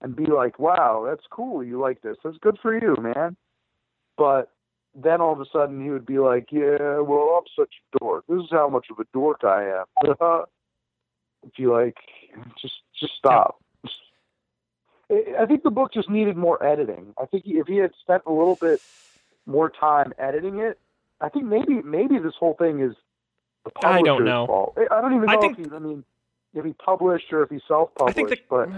[0.00, 1.62] and be like, "Wow, that's cool.
[1.62, 2.16] You like this.
[2.24, 3.36] That's good for you, man."
[4.16, 4.50] But
[4.94, 8.24] then all of a sudden he would be like, "Yeah, well, I'm such a dork.
[8.28, 9.84] This is how much of a dork I am."
[11.46, 11.96] if you like,
[12.60, 13.60] just just stop.
[15.10, 17.14] I I think the book just needed more editing.
[17.20, 18.80] I think if he had spent a little bit
[19.46, 20.78] more time editing it,
[21.20, 22.94] I think maybe maybe this whole thing is
[23.64, 24.46] the I don't know.
[24.46, 24.78] fault.
[24.90, 25.74] I don't even I know think- if he.
[25.74, 26.04] I mean,
[26.54, 28.68] if he published or if he self-published, I think the but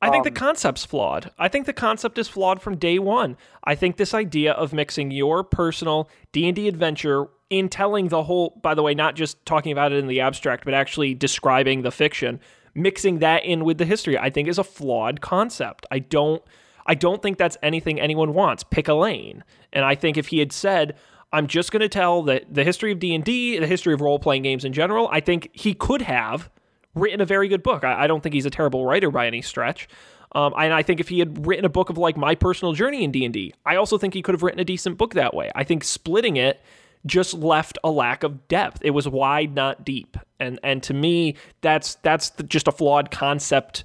[0.00, 1.30] I think the um, concept's flawed.
[1.38, 3.36] I think the concept is flawed from day one.
[3.62, 8.24] I think this idea of mixing your personal D and D adventure in telling the
[8.24, 11.82] whole, by the way, not just talking about it in the abstract, but actually describing
[11.82, 12.40] the fiction,
[12.74, 15.86] mixing that in with the history, I think is a flawed concept.
[15.90, 16.42] I don't,
[16.86, 18.64] I don't think that's anything anyone wants.
[18.64, 20.96] Pick a lane, and I think if he had said.
[21.34, 24.66] I'm just going to tell the, the history of D&D, the history of role-playing games
[24.66, 25.08] in general.
[25.10, 26.50] I think he could have
[26.94, 27.84] written a very good book.
[27.84, 29.88] I, I don't think he's a terrible writer by any stretch.
[30.34, 33.04] Um, and I think if he had written a book of like my personal journey
[33.04, 35.34] in D and D, I also think he could have written a decent book that
[35.34, 35.50] way.
[35.54, 36.60] I think splitting it
[37.06, 38.80] just left a lack of depth.
[38.82, 43.10] It was wide, not deep, and and to me, that's that's the, just a flawed
[43.10, 43.84] concept.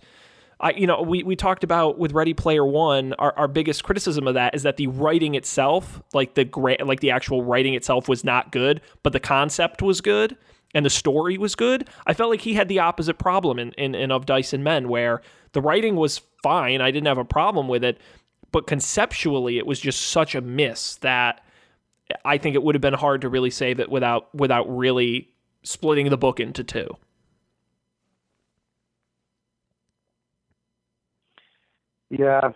[0.59, 4.27] I, you know, we, we talked about with Ready Player One, our, our biggest criticism
[4.27, 8.09] of that is that the writing itself, like the gra- like the actual writing itself,
[8.09, 10.35] was not good, but the concept was good
[10.73, 11.87] and the story was good.
[12.07, 14.89] I felt like he had the opposite problem in, in, in Of Dice and Men,
[14.89, 15.21] where
[15.53, 16.81] the writing was fine.
[16.81, 17.99] I didn't have a problem with it,
[18.51, 21.45] but but conceptually, it was just such a miss that
[22.23, 25.29] I think it would have been hard to really save it without without really
[25.63, 26.97] splitting the book into two.
[32.09, 32.51] Yeah,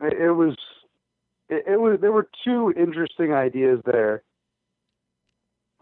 [0.00, 0.56] it was.
[1.48, 1.98] It, it was.
[2.00, 4.22] There were two interesting ideas there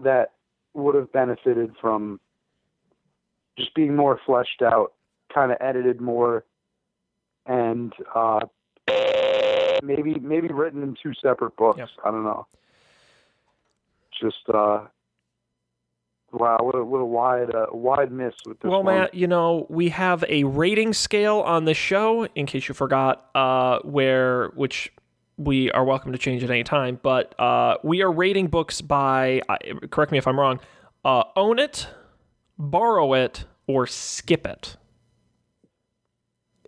[0.02, 0.32] that
[0.74, 2.18] would have benefited from
[3.56, 4.92] just being more fleshed out,
[5.32, 6.44] kind of edited more,
[7.46, 8.40] and uh,
[9.82, 11.78] maybe maybe written in two separate books.
[11.78, 11.88] Yep.
[12.04, 12.46] I don't know.
[14.20, 14.86] Just uh,
[16.32, 18.94] wow, what a what a wide uh, wide miss with this Well, one.
[18.94, 23.30] Matt, you know, we have a rating scale on the show, in case you forgot,
[23.34, 24.92] uh, where which
[25.36, 29.40] we are welcome to change at any time, but uh, we are rating books by
[29.90, 30.60] correct me if I'm wrong,
[31.04, 31.88] uh, own it,
[32.58, 34.76] borrow it, or skip it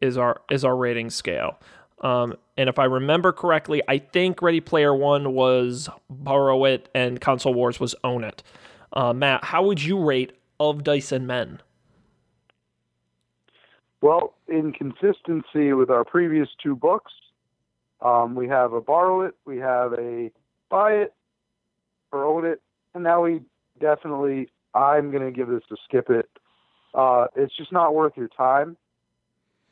[0.02, 1.58] is our is our rating scale.
[2.04, 7.20] Um, and if I remember correctly, I think Ready Player One was borrow it and
[7.20, 8.42] Console Wars was own it.
[8.92, 11.60] Uh, Matt, how would you rate Of Dice and Men?
[14.02, 17.12] Well, in consistency with our previous two books,
[18.02, 20.30] um, we have a borrow it, we have a
[20.68, 21.14] buy it
[22.12, 22.60] or own it,
[22.94, 23.40] and now we
[23.80, 26.28] definitely, I'm going to give this a skip it.
[26.92, 28.76] Uh, it's just not worth your time.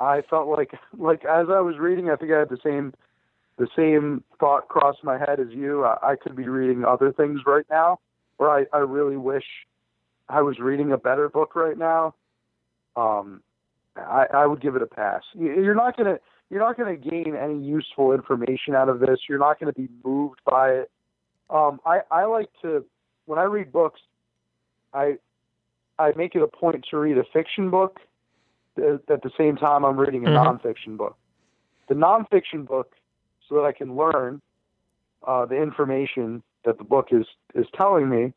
[0.03, 2.93] I felt like, like as I was reading, I think I had the same,
[3.57, 5.85] the same thought cross my head as you.
[5.85, 8.01] I, I could be reading other things right now,
[8.39, 9.45] or I, I really wish
[10.29, 12.15] I was reading a better book right now.
[12.97, 13.43] Um,
[13.97, 15.23] I, I would give it a pass.
[15.35, 16.19] You- You're not gonna
[16.51, 19.21] you're not gonna gain any useful information out of this.
[19.29, 20.91] You're not gonna be moved by it.
[21.49, 22.85] Um, I I like to
[23.27, 24.01] when I read books,
[24.93, 25.19] I
[25.99, 28.01] I make it a point to read a fiction book
[28.79, 30.61] at the same time I'm reading a Mhm.
[30.61, 31.17] nonfiction book.
[31.89, 32.95] The nonfiction book,
[33.49, 34.41] so that I can learn
[35.25, 38.33] uh, the information that the book is is telling me,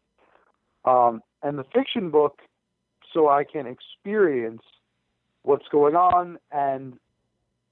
[0.86, 2.42] um, and the fiction book,
[3.14, 4.64] so I can experience
[5.44, 6.38] what's going on.
[6.52, 7.00] And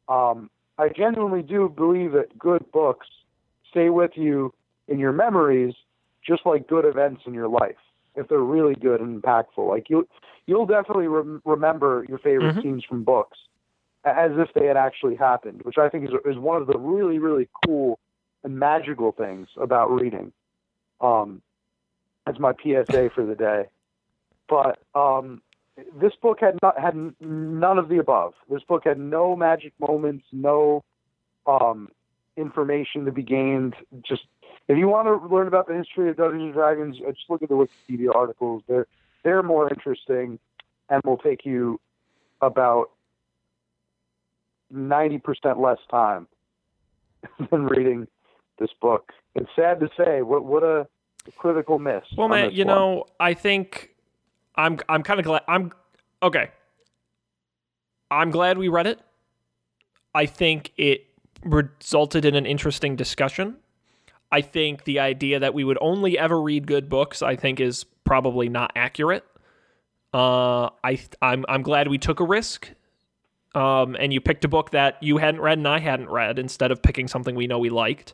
[0.08, 3.08] um, I genuinely do believe that good books
[3.70, 4.54] stay with you
[4.88, 5.74] in your memories,
[6.26, 7.78] just like good events in your life,
[8.16, 9.68] if they're really good and impactful.
[9.68, 10.08] Like you,
[10.48, 12.62] you'll definitely rem- remember your favorite Mhm.
[12.62, 13.38] scenes from books
[14.06, 17.20] as if they had actually happened, which I think is is one of the really
[17.20, 18.00] really cool
[18.44, 20.34] and magical things about reading.
[21.00, 21.42] Um,
[22.26, 23.68] that's my PSA for the day.
[24.48, 25.42] But um,
[26.00, 28.34] this book had not had none of the above.
[28.50, 30.84] This book had no magic moments, no
[31.48, 31.90] um,
[32.38, 33.76] information to be gained.
[34.02, 34.24] Just
[34.68, 37.42] if you want to learn about the history of Dungeons and Dragons, uh, just look
[37.42, 38.64] at the Wikipedia articles.
[38.68, 38.88] They're
[39.24, 40.40] they're more interesting
[40.90, 41.80] and will take you
[42.42, 42.90] about
[44.70, 46.28] ninety percent less time
[47.52, 48.08] than reading
[48.60, 49.12] this book.
[49.36, 50.22] It's sad to say.
[50.22, 50.88] What what a
[51.38, 52.04] critical miss.
[52.18, 52.76] Well, man, you one.
[52.76, 53.92] know, I think
[54.56, 55.72] I'm I'm kind of glad I'm
[56.22, 56.52] okay.
[58.12, 59.00] I'm glad we read it.
[60.14, 61.08] I think it
[61.44, 63.58] resulted in an interesting discussion.
[64.32, 67.86] I think the idea that we would only ever read good books, I think, is
[68.14, 69.26] probably not accurate.
[70.14, 72.70] Uh, I I'm I'm glad we took a risk.
[73.56, 76.72] Um, and you picked a book that you hadn't read and I hadn't read instead
[76.72, 78.14] of picking something we know we liked.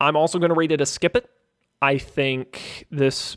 [0.00, 1.28] I'm also going to rate it a skip it.
[1.82, 3.36] I think this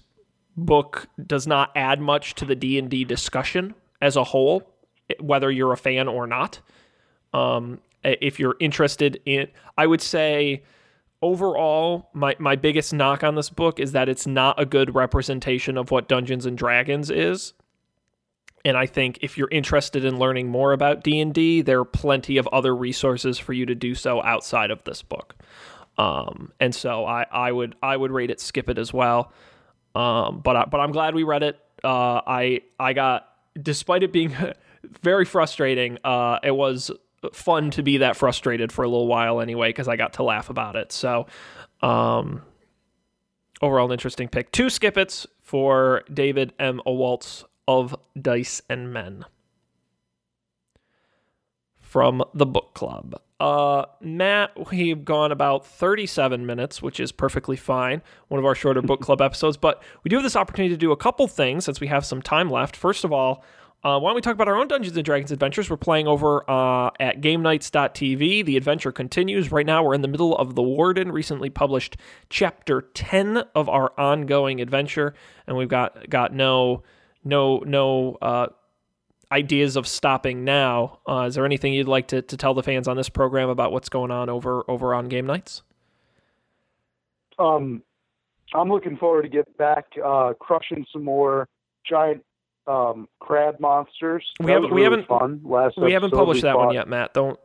[0.55, 4.71] book does not add much to the D&D discussion as a whole,
[5.19, 6.59] whether you're a fan or not.
[7.33, 9.47] Um, if you're interested in
[9.79, 10.63] I would say
[11.21, 15.77] overall my, my biggest knock on this book is that it's not a good representation
[15.77, 17.53] of what Dungeons and Dragons is.
[18.65, 22.47] And I think if you're interested in learning more about D&D, there are plenty of
[22.47, 25.35] other resources for you to do so outside of this book.
[25.97, 29.33] Um, and so I, I would I would rate it skip it as well.
[29.95, 31.59] Um, but I, but I'm glad we read it.
[31.83, 33.27] Uh, I I got
[33.61, 34.35] despite it being
[35.01, 36.91] very frustrating, uh, it was
[37.33, 40.49] fun to be that frustrated for a little while anyway because I got to laugh
[40.49, 40.91] about it.
[40.91, 41.27] So
[41.81, 42.41] um,
[43.61, 44.51] overall, an interesting pick.
[44.51, 46.81] Two skippets for David M.
[46.85, 49.25] Ewalt's of Dice and Men
[51.79, 53.19] from the book club.
[53.39, 58.01] Uh, Matt, we've gone about 37 minutes, which is perfectly fine.
[58.27, 60.91] One of our shorter book club episodes, but we do have this opportunity to do
[60.91, 62.75] a couple things since we have some time left.
[62.75, 63.43] First of all,
[63.81, 65.69] uh, why don't we talk about our own Dungeons and Dragons adventures?
[65.69, 68.45] We're playing over uh, at GameNights.tv.
[68.45, 69.53] The adventure continues.
[69.53, 71.95] Right now, we're in the middle of The Warden, recently published
[72.29, 75.13] chapter 10 of our ongoing adventure,
[75.47, 76.83] and we've got got no
[77.23, 78.47] no no uh,
[79.31, 80.99] ideas of stopping now.
[81.07, 83.71] Uh, is there anything you'd like to, to tell the fans on this program about
[83.71, 85.61] what's going on over over on game nights?
[87.37, 87.81] Um,
[88.53, 91.47] I'm looking forward to get back uh, crushing some more
[91.87, 92.25] giant
[92.67, 94.25] um, crab monsters.
[94.39, 95.41] We that haven't we really haven't fun.
[95.43, 97.13] Last we haven't published that one yet, Matt.
[97.13, 97.39] Don't.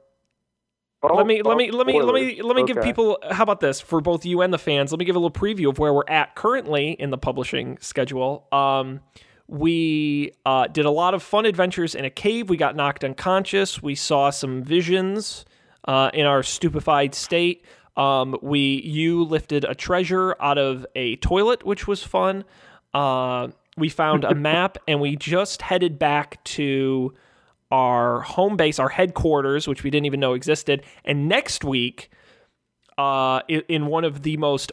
[1.02, 3.42] Oh, let me let me oh, let me let me let me give people how
[3.42, 5.78] about this for both you and the fans let me give a little preview of
[5.78, 9.00] where we're at currently in the publishing schedule um
[9.46, 13.82] we uh, did a lot of fun adventures in a cave we got knocked unconscious
[13.82, 15.44] we saw some visions
[15.86, 17.66] uh, in our stupefied state
[17.98, 22.44] um, we you lifted a treasure out of a toilet which was fun
[22.94, 27.14] uh, we found a map and we just headed back to
[27.70, 30.84] our home base, our headquarters, which we didn't even know existed.
[31.04, 32.10] And next week,
[32.98, 34.70] uh, in, in one of the most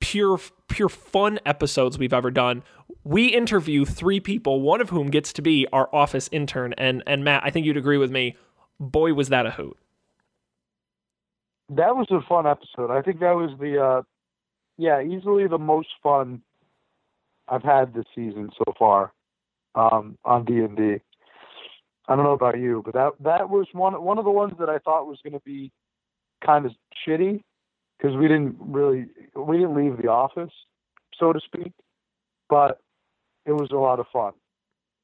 [0.00, 2.62] pure, pure fun episodes we've ever done,
[3.04, 6.74] we interview three people, one of whom gets to be our office intern.
[6.78, 8.36] And and Matt, I think you'd agree with me.
[8.80, 9.76] Boy, was that a hoot!
[11.70, 12.90] That was a fun episode.
[12.90, 14.02] I think that was the, uh,
[14.78, 16.42] yeah, easily the most fun
[17.50, 19.12] I've had this season so far
[19.74, 20.98] um, on D and D.
[22.08, 24.68] I don't know about you, but that that was one one of the ones that
[24.68, 25.70] I thought was going to be
[26.44, 26.72] kind of
[27.06, 27.42] shitty
[27.98, 30.52] because we didn't really we didn't leave the office,
[31.18, 31.72] so to speak.
[32.48, 32.80] But
[33.44, 34.32] it was a lot of fun,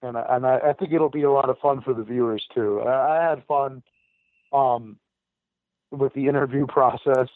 [0.03, 2.47] and I, and I, I think it'll be a lot of fun for the viewers
[2.55, 2.81] too.
[2.81, 3.83] I, I had fun
[4.53, 4.99] um,
[5.91, 7.29] with the interview process.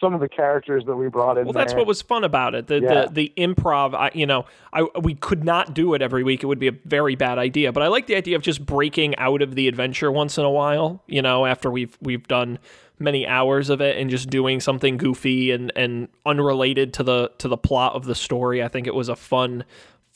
[0.00, 1.44] Some of the characters that we brought in.
[1.44, 1.78] Well, that's there.
[1.78, 2.68] what was fun about it.
[2.68, 3.06] The Yeah.
[3.06, 3.94] the, the improv.
[3.94, 6.42] I, you know, I we could not do it every week.
[6.42, 7.72] It would be a very bad idea.
[7.72, 10.50] But I like the idea of just breaking out of the adventure once in a
[10.50, 11.02] while.
[11.06, 12.58] You know, after we've we've done
[13.00, 17.48] many hours of it and just doing something goofy and and unrelated to the to
[17.48, 18.62] the plot of the story.
[18.62, 19.64] I think it was a fun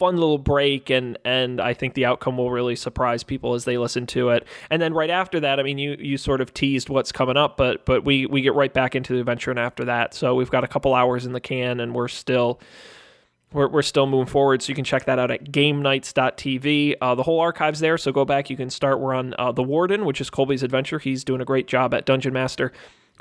[0.03, 3.79] fun little break and and I think the outcome will really surprise people as they
[3.79, 4.45] listen to it.
[4.69, 7.57] And then right after that, I mean you you sort of teased what's coming up,
[7.57, 10.13] but but we we get right back into the adventure and after that.
[10.13, 12.61] So we've got a couple hours in the can and we're still
[13.53, 16.97] we're, we're still moving forward, so you can check that out at GameNights.tv.
[17.01, 18.49] Uh, the whole archive's there, so go back.
[18.49, 18.99] You can start.
[18.99, 20.99] We're on uh, the Warden, which is Colby's adventure.
[20.99, 22.73] He's doing a great job at Dungeon Master.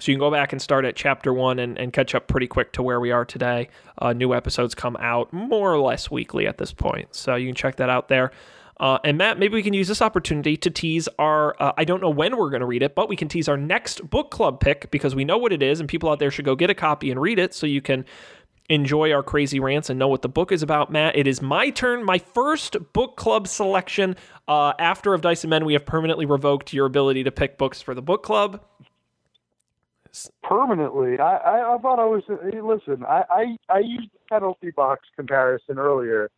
[0.02, 2.48] So you can go back and start at chapter one and, and catch up pretty
[2.48, 3.70] quick to where we are today.
[4.00, 7.56] Uh, new episodes come out more or less weekly at this point, so you can
[7.56, 8.32] check that out there.
[8.80, 11.56] Uh, and Matt, maybe we can use this opportunity to tease our.
[11.62, 13.58] Uh, I don't know when we're going to read it, but we can tease our
[13.58, 16.46] next book club pick because we know what it is, and people out there should
[16.46, 18.04] go get a copy and read it so you can
[18.70, 21.16] enjoy our crazy rants and know what the book is about, Matt.
[21.16, 24.16] It is my turn, my first book club selection.
[24.48, 27.84] Uh, after of Dice and Men, we have permanently revoked your ability to pick books
[27.84, 28.64] for the book club.
[30.44, 31.20] Permanently.
[31.20, 32.24] I, I, I thought I was.
[32.28, 36.30] Hey, listen, I, I, I used the penalty box comparison earlier.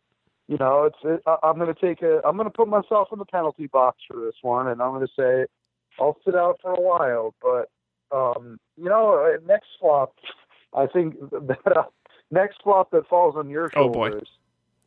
[0.48, 0.96] You know, it's.
[1.04, 2.20] It, I, I'm going to take a.
[2.24, 5.06] I'm going to put myself in the penalty box for this one, and I'm going
[5.06, 5.46] to say,
[5.98, 7.34] I'll sit out for a while.
[7.42, 7.70] But,
[8.16, 10.14] um, you know, uh, next flop,
[10.74, 11.84] I think that uh,
[12.30, 13.94] next flop that falls on your shoulders.
[13.96, 14.20] Oh, boy.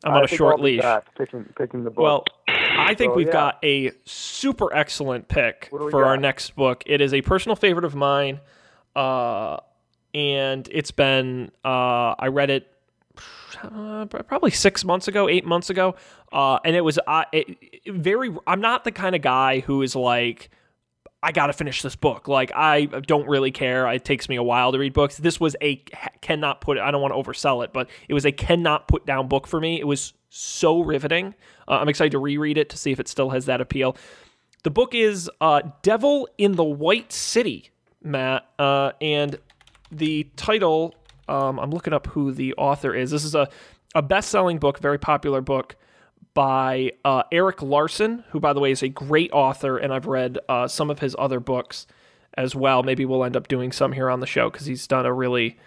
[0.04, 0.84] I'm on a short leash.
[1.16, 2.02] picking picking the book.
[2.02, 3.32] Well, I think So, we've yeah.
[3.32, 6.84] got a super excellent pick What do we for our next book.
[6.86, 8.40] It is a personal favorite of mine,
[8.94, 9.58] uh,
[10.14, 11.50] and it's been.
[11.64, 12.72] Uh, I read it
[13.62, 15.94] uh, probably six months ago, eight months ago,
[16.32, 18.34] uh, and it was uh, it, it very.
[18.46, 20.50] I'm not the kind of guy who is like.
[21.20, 22.28] I got to finish this book.
[22.28, 23.90] Like I don't really care.
[23.92, 25.16] It takes me a while to read books.
[25.16, 25.76] This was a
[26.20, 26.78] cannot put.
[26.78, 29.60] I don't want to oversell it, but it was a cannot put down book for
[29.60, 29.80] me.
[29.80, 31.34] It was so riveting.
[31.66, 33.96] Uh, I'm excited to reread it to see if it still has that appeal.
[34.62, 37.70] The book is uh, "Devil in the White City,"
[38.02, 39.38] Matt, uh, and
[39.90, 40.94] the title.
[41.28, 43.10] Um, I'm looking up who the author is.
[43.10, 43.48] This is a
[43.94, 45.76] a best-selling book, very popular book
[46.34, 50.38] by uh, Erik Larson, who, by the way, is a great author, and I've read
[50.48, 51.86] uh, some of his other books
[52.34, 52.82] as well.
[52.82, 55.58] Maybe we'll end up doing some here on the show because he's done a really,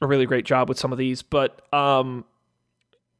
[0.00, 1.22] a really great job with some of these.
[1.22, 2.24] But um,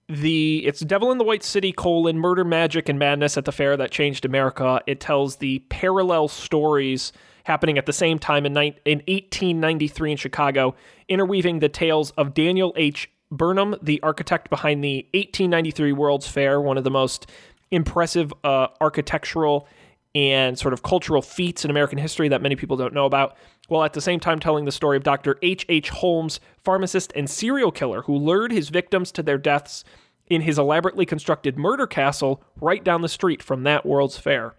[0.09, 3.77] the it's Devil in the White City: colon Murder, Magic, and Madness at the Fair
[3.77, 4.81] that changed America.
[4.87, 7.13] It tells the parallel stories
[7.45, 10.75] happening at the same time in, nine, in 1893 in Chicago,
[11.09, 13.11] interweaving the tales of Daniel H.
[13.31, 17.31] Burnham, the architect behind the 1893 World's Fair, one of the most
[17.71, 19.67] impressive uh, architectural
[20.15, 23.37] and sort of cultural feats in American history that many people don't know about,
[23.69, 25.39] while at the same time telling the story of Dr.
[25.41, 25.65] H.
[25.69, 25.89] H.
[25.89, 29.85] Holmes, pharmacist and serial killer who lured his victims to their deaths
[30.27, 34.55] in his elaborately constructed murder castle right down the street from that World's Fair.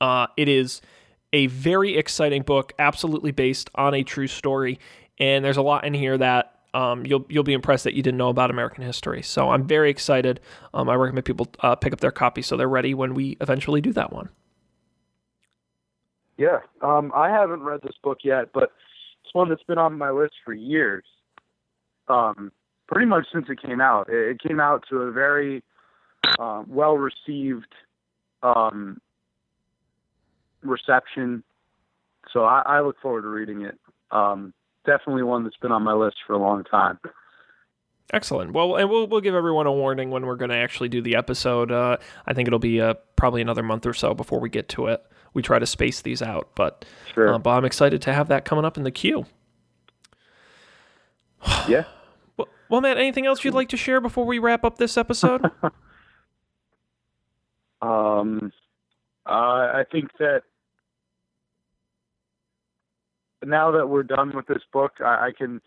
[0.00, 0.82] Uh, it is
[1.32, 4.78] a very exciting book, absolutely based on a true story,
[5.18, 8.18] and there's a lot in here that um, you'll you'll be impressed that you didn't
[8.18, 9.22] know about American history.
[9.22, 10.40] So I'm very excited.
[10.74, 13.80] Um, I recommend people uh, pick up their copy so they're ready when we eventually
[13.80, 14.28] do that one.
[16.36, 18.70] Yeah, um, I haven't read this book yet, but
[19.24, 21.04] it's one that's been on my list for years.
[22.06, 22.52] Um,
[22.86, 24.08] pretty much since it came out.
[24.08, 25.64] It, came out to a very
[26.38, 27.74] uh, well received
[28.42, 29.00] um,
[30.62, 31.42] reception.
[32.32, 33.78] So I, I, look forward to reading it.
[34.10, 34.52] Um,
[34.84, 36.98] definitely one that's been on my list for a long time.
[38.12, 38.52] Excellent.
[38.52, 41.14] Well, and we'll we'll give everyone a warning when we're going to actually do the
[41.14, 41.70] episode.
[41.70, 44.86] Uh, I think it'll be uh, probably another month or so before we get to
[44.86, 45.04] it.
[45.34, 47.34] We try to space these out, but sure.
[47.34, 49.26] Uh, but I'm excited to have that coming up in the queue.
[51.68, 51.84] yeah.
[52.38, 55.50] Well, well, Matt, anything else you'd like to share before we wrap up this episode?
[57.82, 58.52] um,
[59.28, 60.42] uh, I think that
[63.44, 65.60] now that we're done with this book, I, I can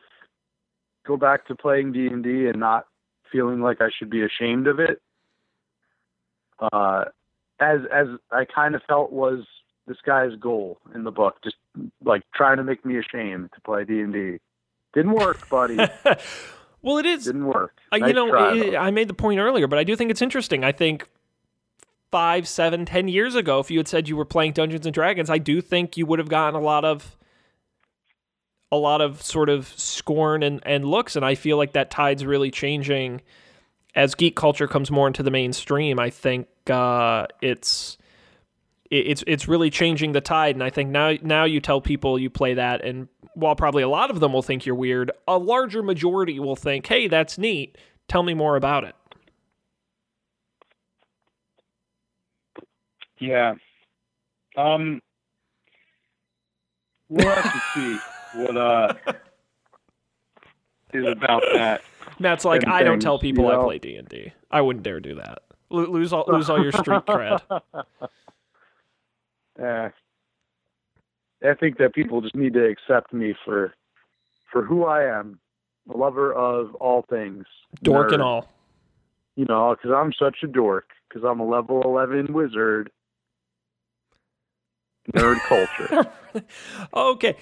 [1.05, 2.87] go back to playing D and D and not
[3.31, 5.01] feeling like I should be ashamed of it.
[6.59, 7.05] Uh,
[7.59, 9.45] as as I kind of felt was
[9.87, 11.55] this guy's goal in the book, just
[12.03, 14.39] like trying to make me ashamed to play D and D.
[14.93, 15.77] Didn't work, buddy.
[16.81, 17.73] well, it is didn't work.
[17.91, 20.21] Uh, nice you know, it, I made the point earlier, but I do think it's
[20.21, 20.63] interesting.
[20.63, 21.07] I think
[22.11, 25.29] five, seven, ten years ago, if you had said you were playing Dungeons and Dragons,
[25.29, 27.17] I do think you would have gotten a lot of
[28.71, 32.25] a lot of sort of scorn and, and looks, and I feel like that tide's
[32.25, 33.21] really changing
[33.95, 35.99] as geek culture comes more into the mainstream.
[35.99, 37.97] I think uh, it's
[38.89, 42.29] it's it's really changing the tide, and I think now now you tell people you
[42.29, 45.83] play that, and while probably a lot of them will think you're weird, a larger
[45.83, 47.77] majority will think, "Hey, that's neat.
[48.07, 48.95] Tell me more about it."
[53.21, 53.53] Yeah.
[54.57, 55.01] Um.
[57.07, 57.99] We'll have to see
[58.41, 58.93] what uh
[60.93, 61.81] is about that.
[62.19, 63.61] Matt's like, I don't tell people you know?
[63.61, 64.33] I play D and D.
[64.49, 65.39] I wouldn't dare do that.
[65.71, 67.41] L- lose all lose all your street cred.
[69.59, 69.89] Yeah,
[71.43, 73.73] I think that people just need to accept me for
[74.51, 75.39] for who I am,
[75.93, 77.45] a lover of all things,
[77.83, 78.13] dork nerd.
[78.13, 78.49] and all.
[79.35, 80.85] You know, because I'm such a dork.
[81.09, 82.89] Because I'm a level eleven wizard.
[85.13, 86.11] Nerd culture.
[86.93, 87.35] okay,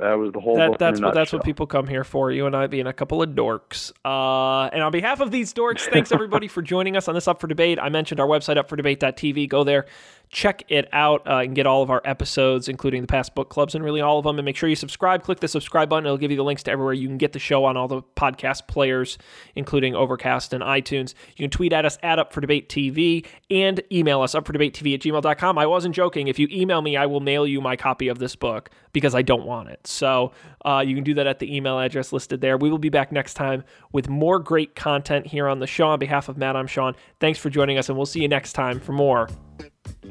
[0.00, 0.56] that was the whole.
[0.56, 2.32] That, that's what that's what people come here for.
[2.32, 3.92] You and I being a couple of dorks.
[4.04, 7.40] Uh, and on behalf of these dorks, thanks everybody for joining us on this Up
[7.40, 7.78] for Debate.
[7.78, 9.48] I mentioned our website, up for upfordebate.tv.
[9.48, 9.86] Go there,
[10.30, 13.74] check it out, uh, and get all of our episodes, including the past book clubs
[13.74, 14.38] and really all of them.
[14.38, 15.22] And make sure you subscribe.
[15.22, 17.38] Click the subscribe button; it'll give you the links to everywhere you can get the
[17.38, 19.18] show on all the podcast players,
[19.54, 21.14] including Overcast and iTunes.
[21.36, 25.00] You can tweet at us at Up for Debate TV and email us upfordebatetv at
[25.00, 25.58] gmail.com.
[25.58, 26.28] I wasn't joking.
[26.28, 29.22] If you email me, I will mail you my copy of this book because I
[29.22, 29.86] don't want it.
[29.90, 30.32] So
[30.64, 32.56] uh, you can do that at the email address listed there.
[32.56, 35.88] We will be back next time with more great content here on the show.
[35.88, 36.94] On behalf of Matt, I'm Sean.
[37.18, 39.28] Thanks for joining us, and we'll see you next time for more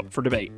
[0.10, 0.52] for debate.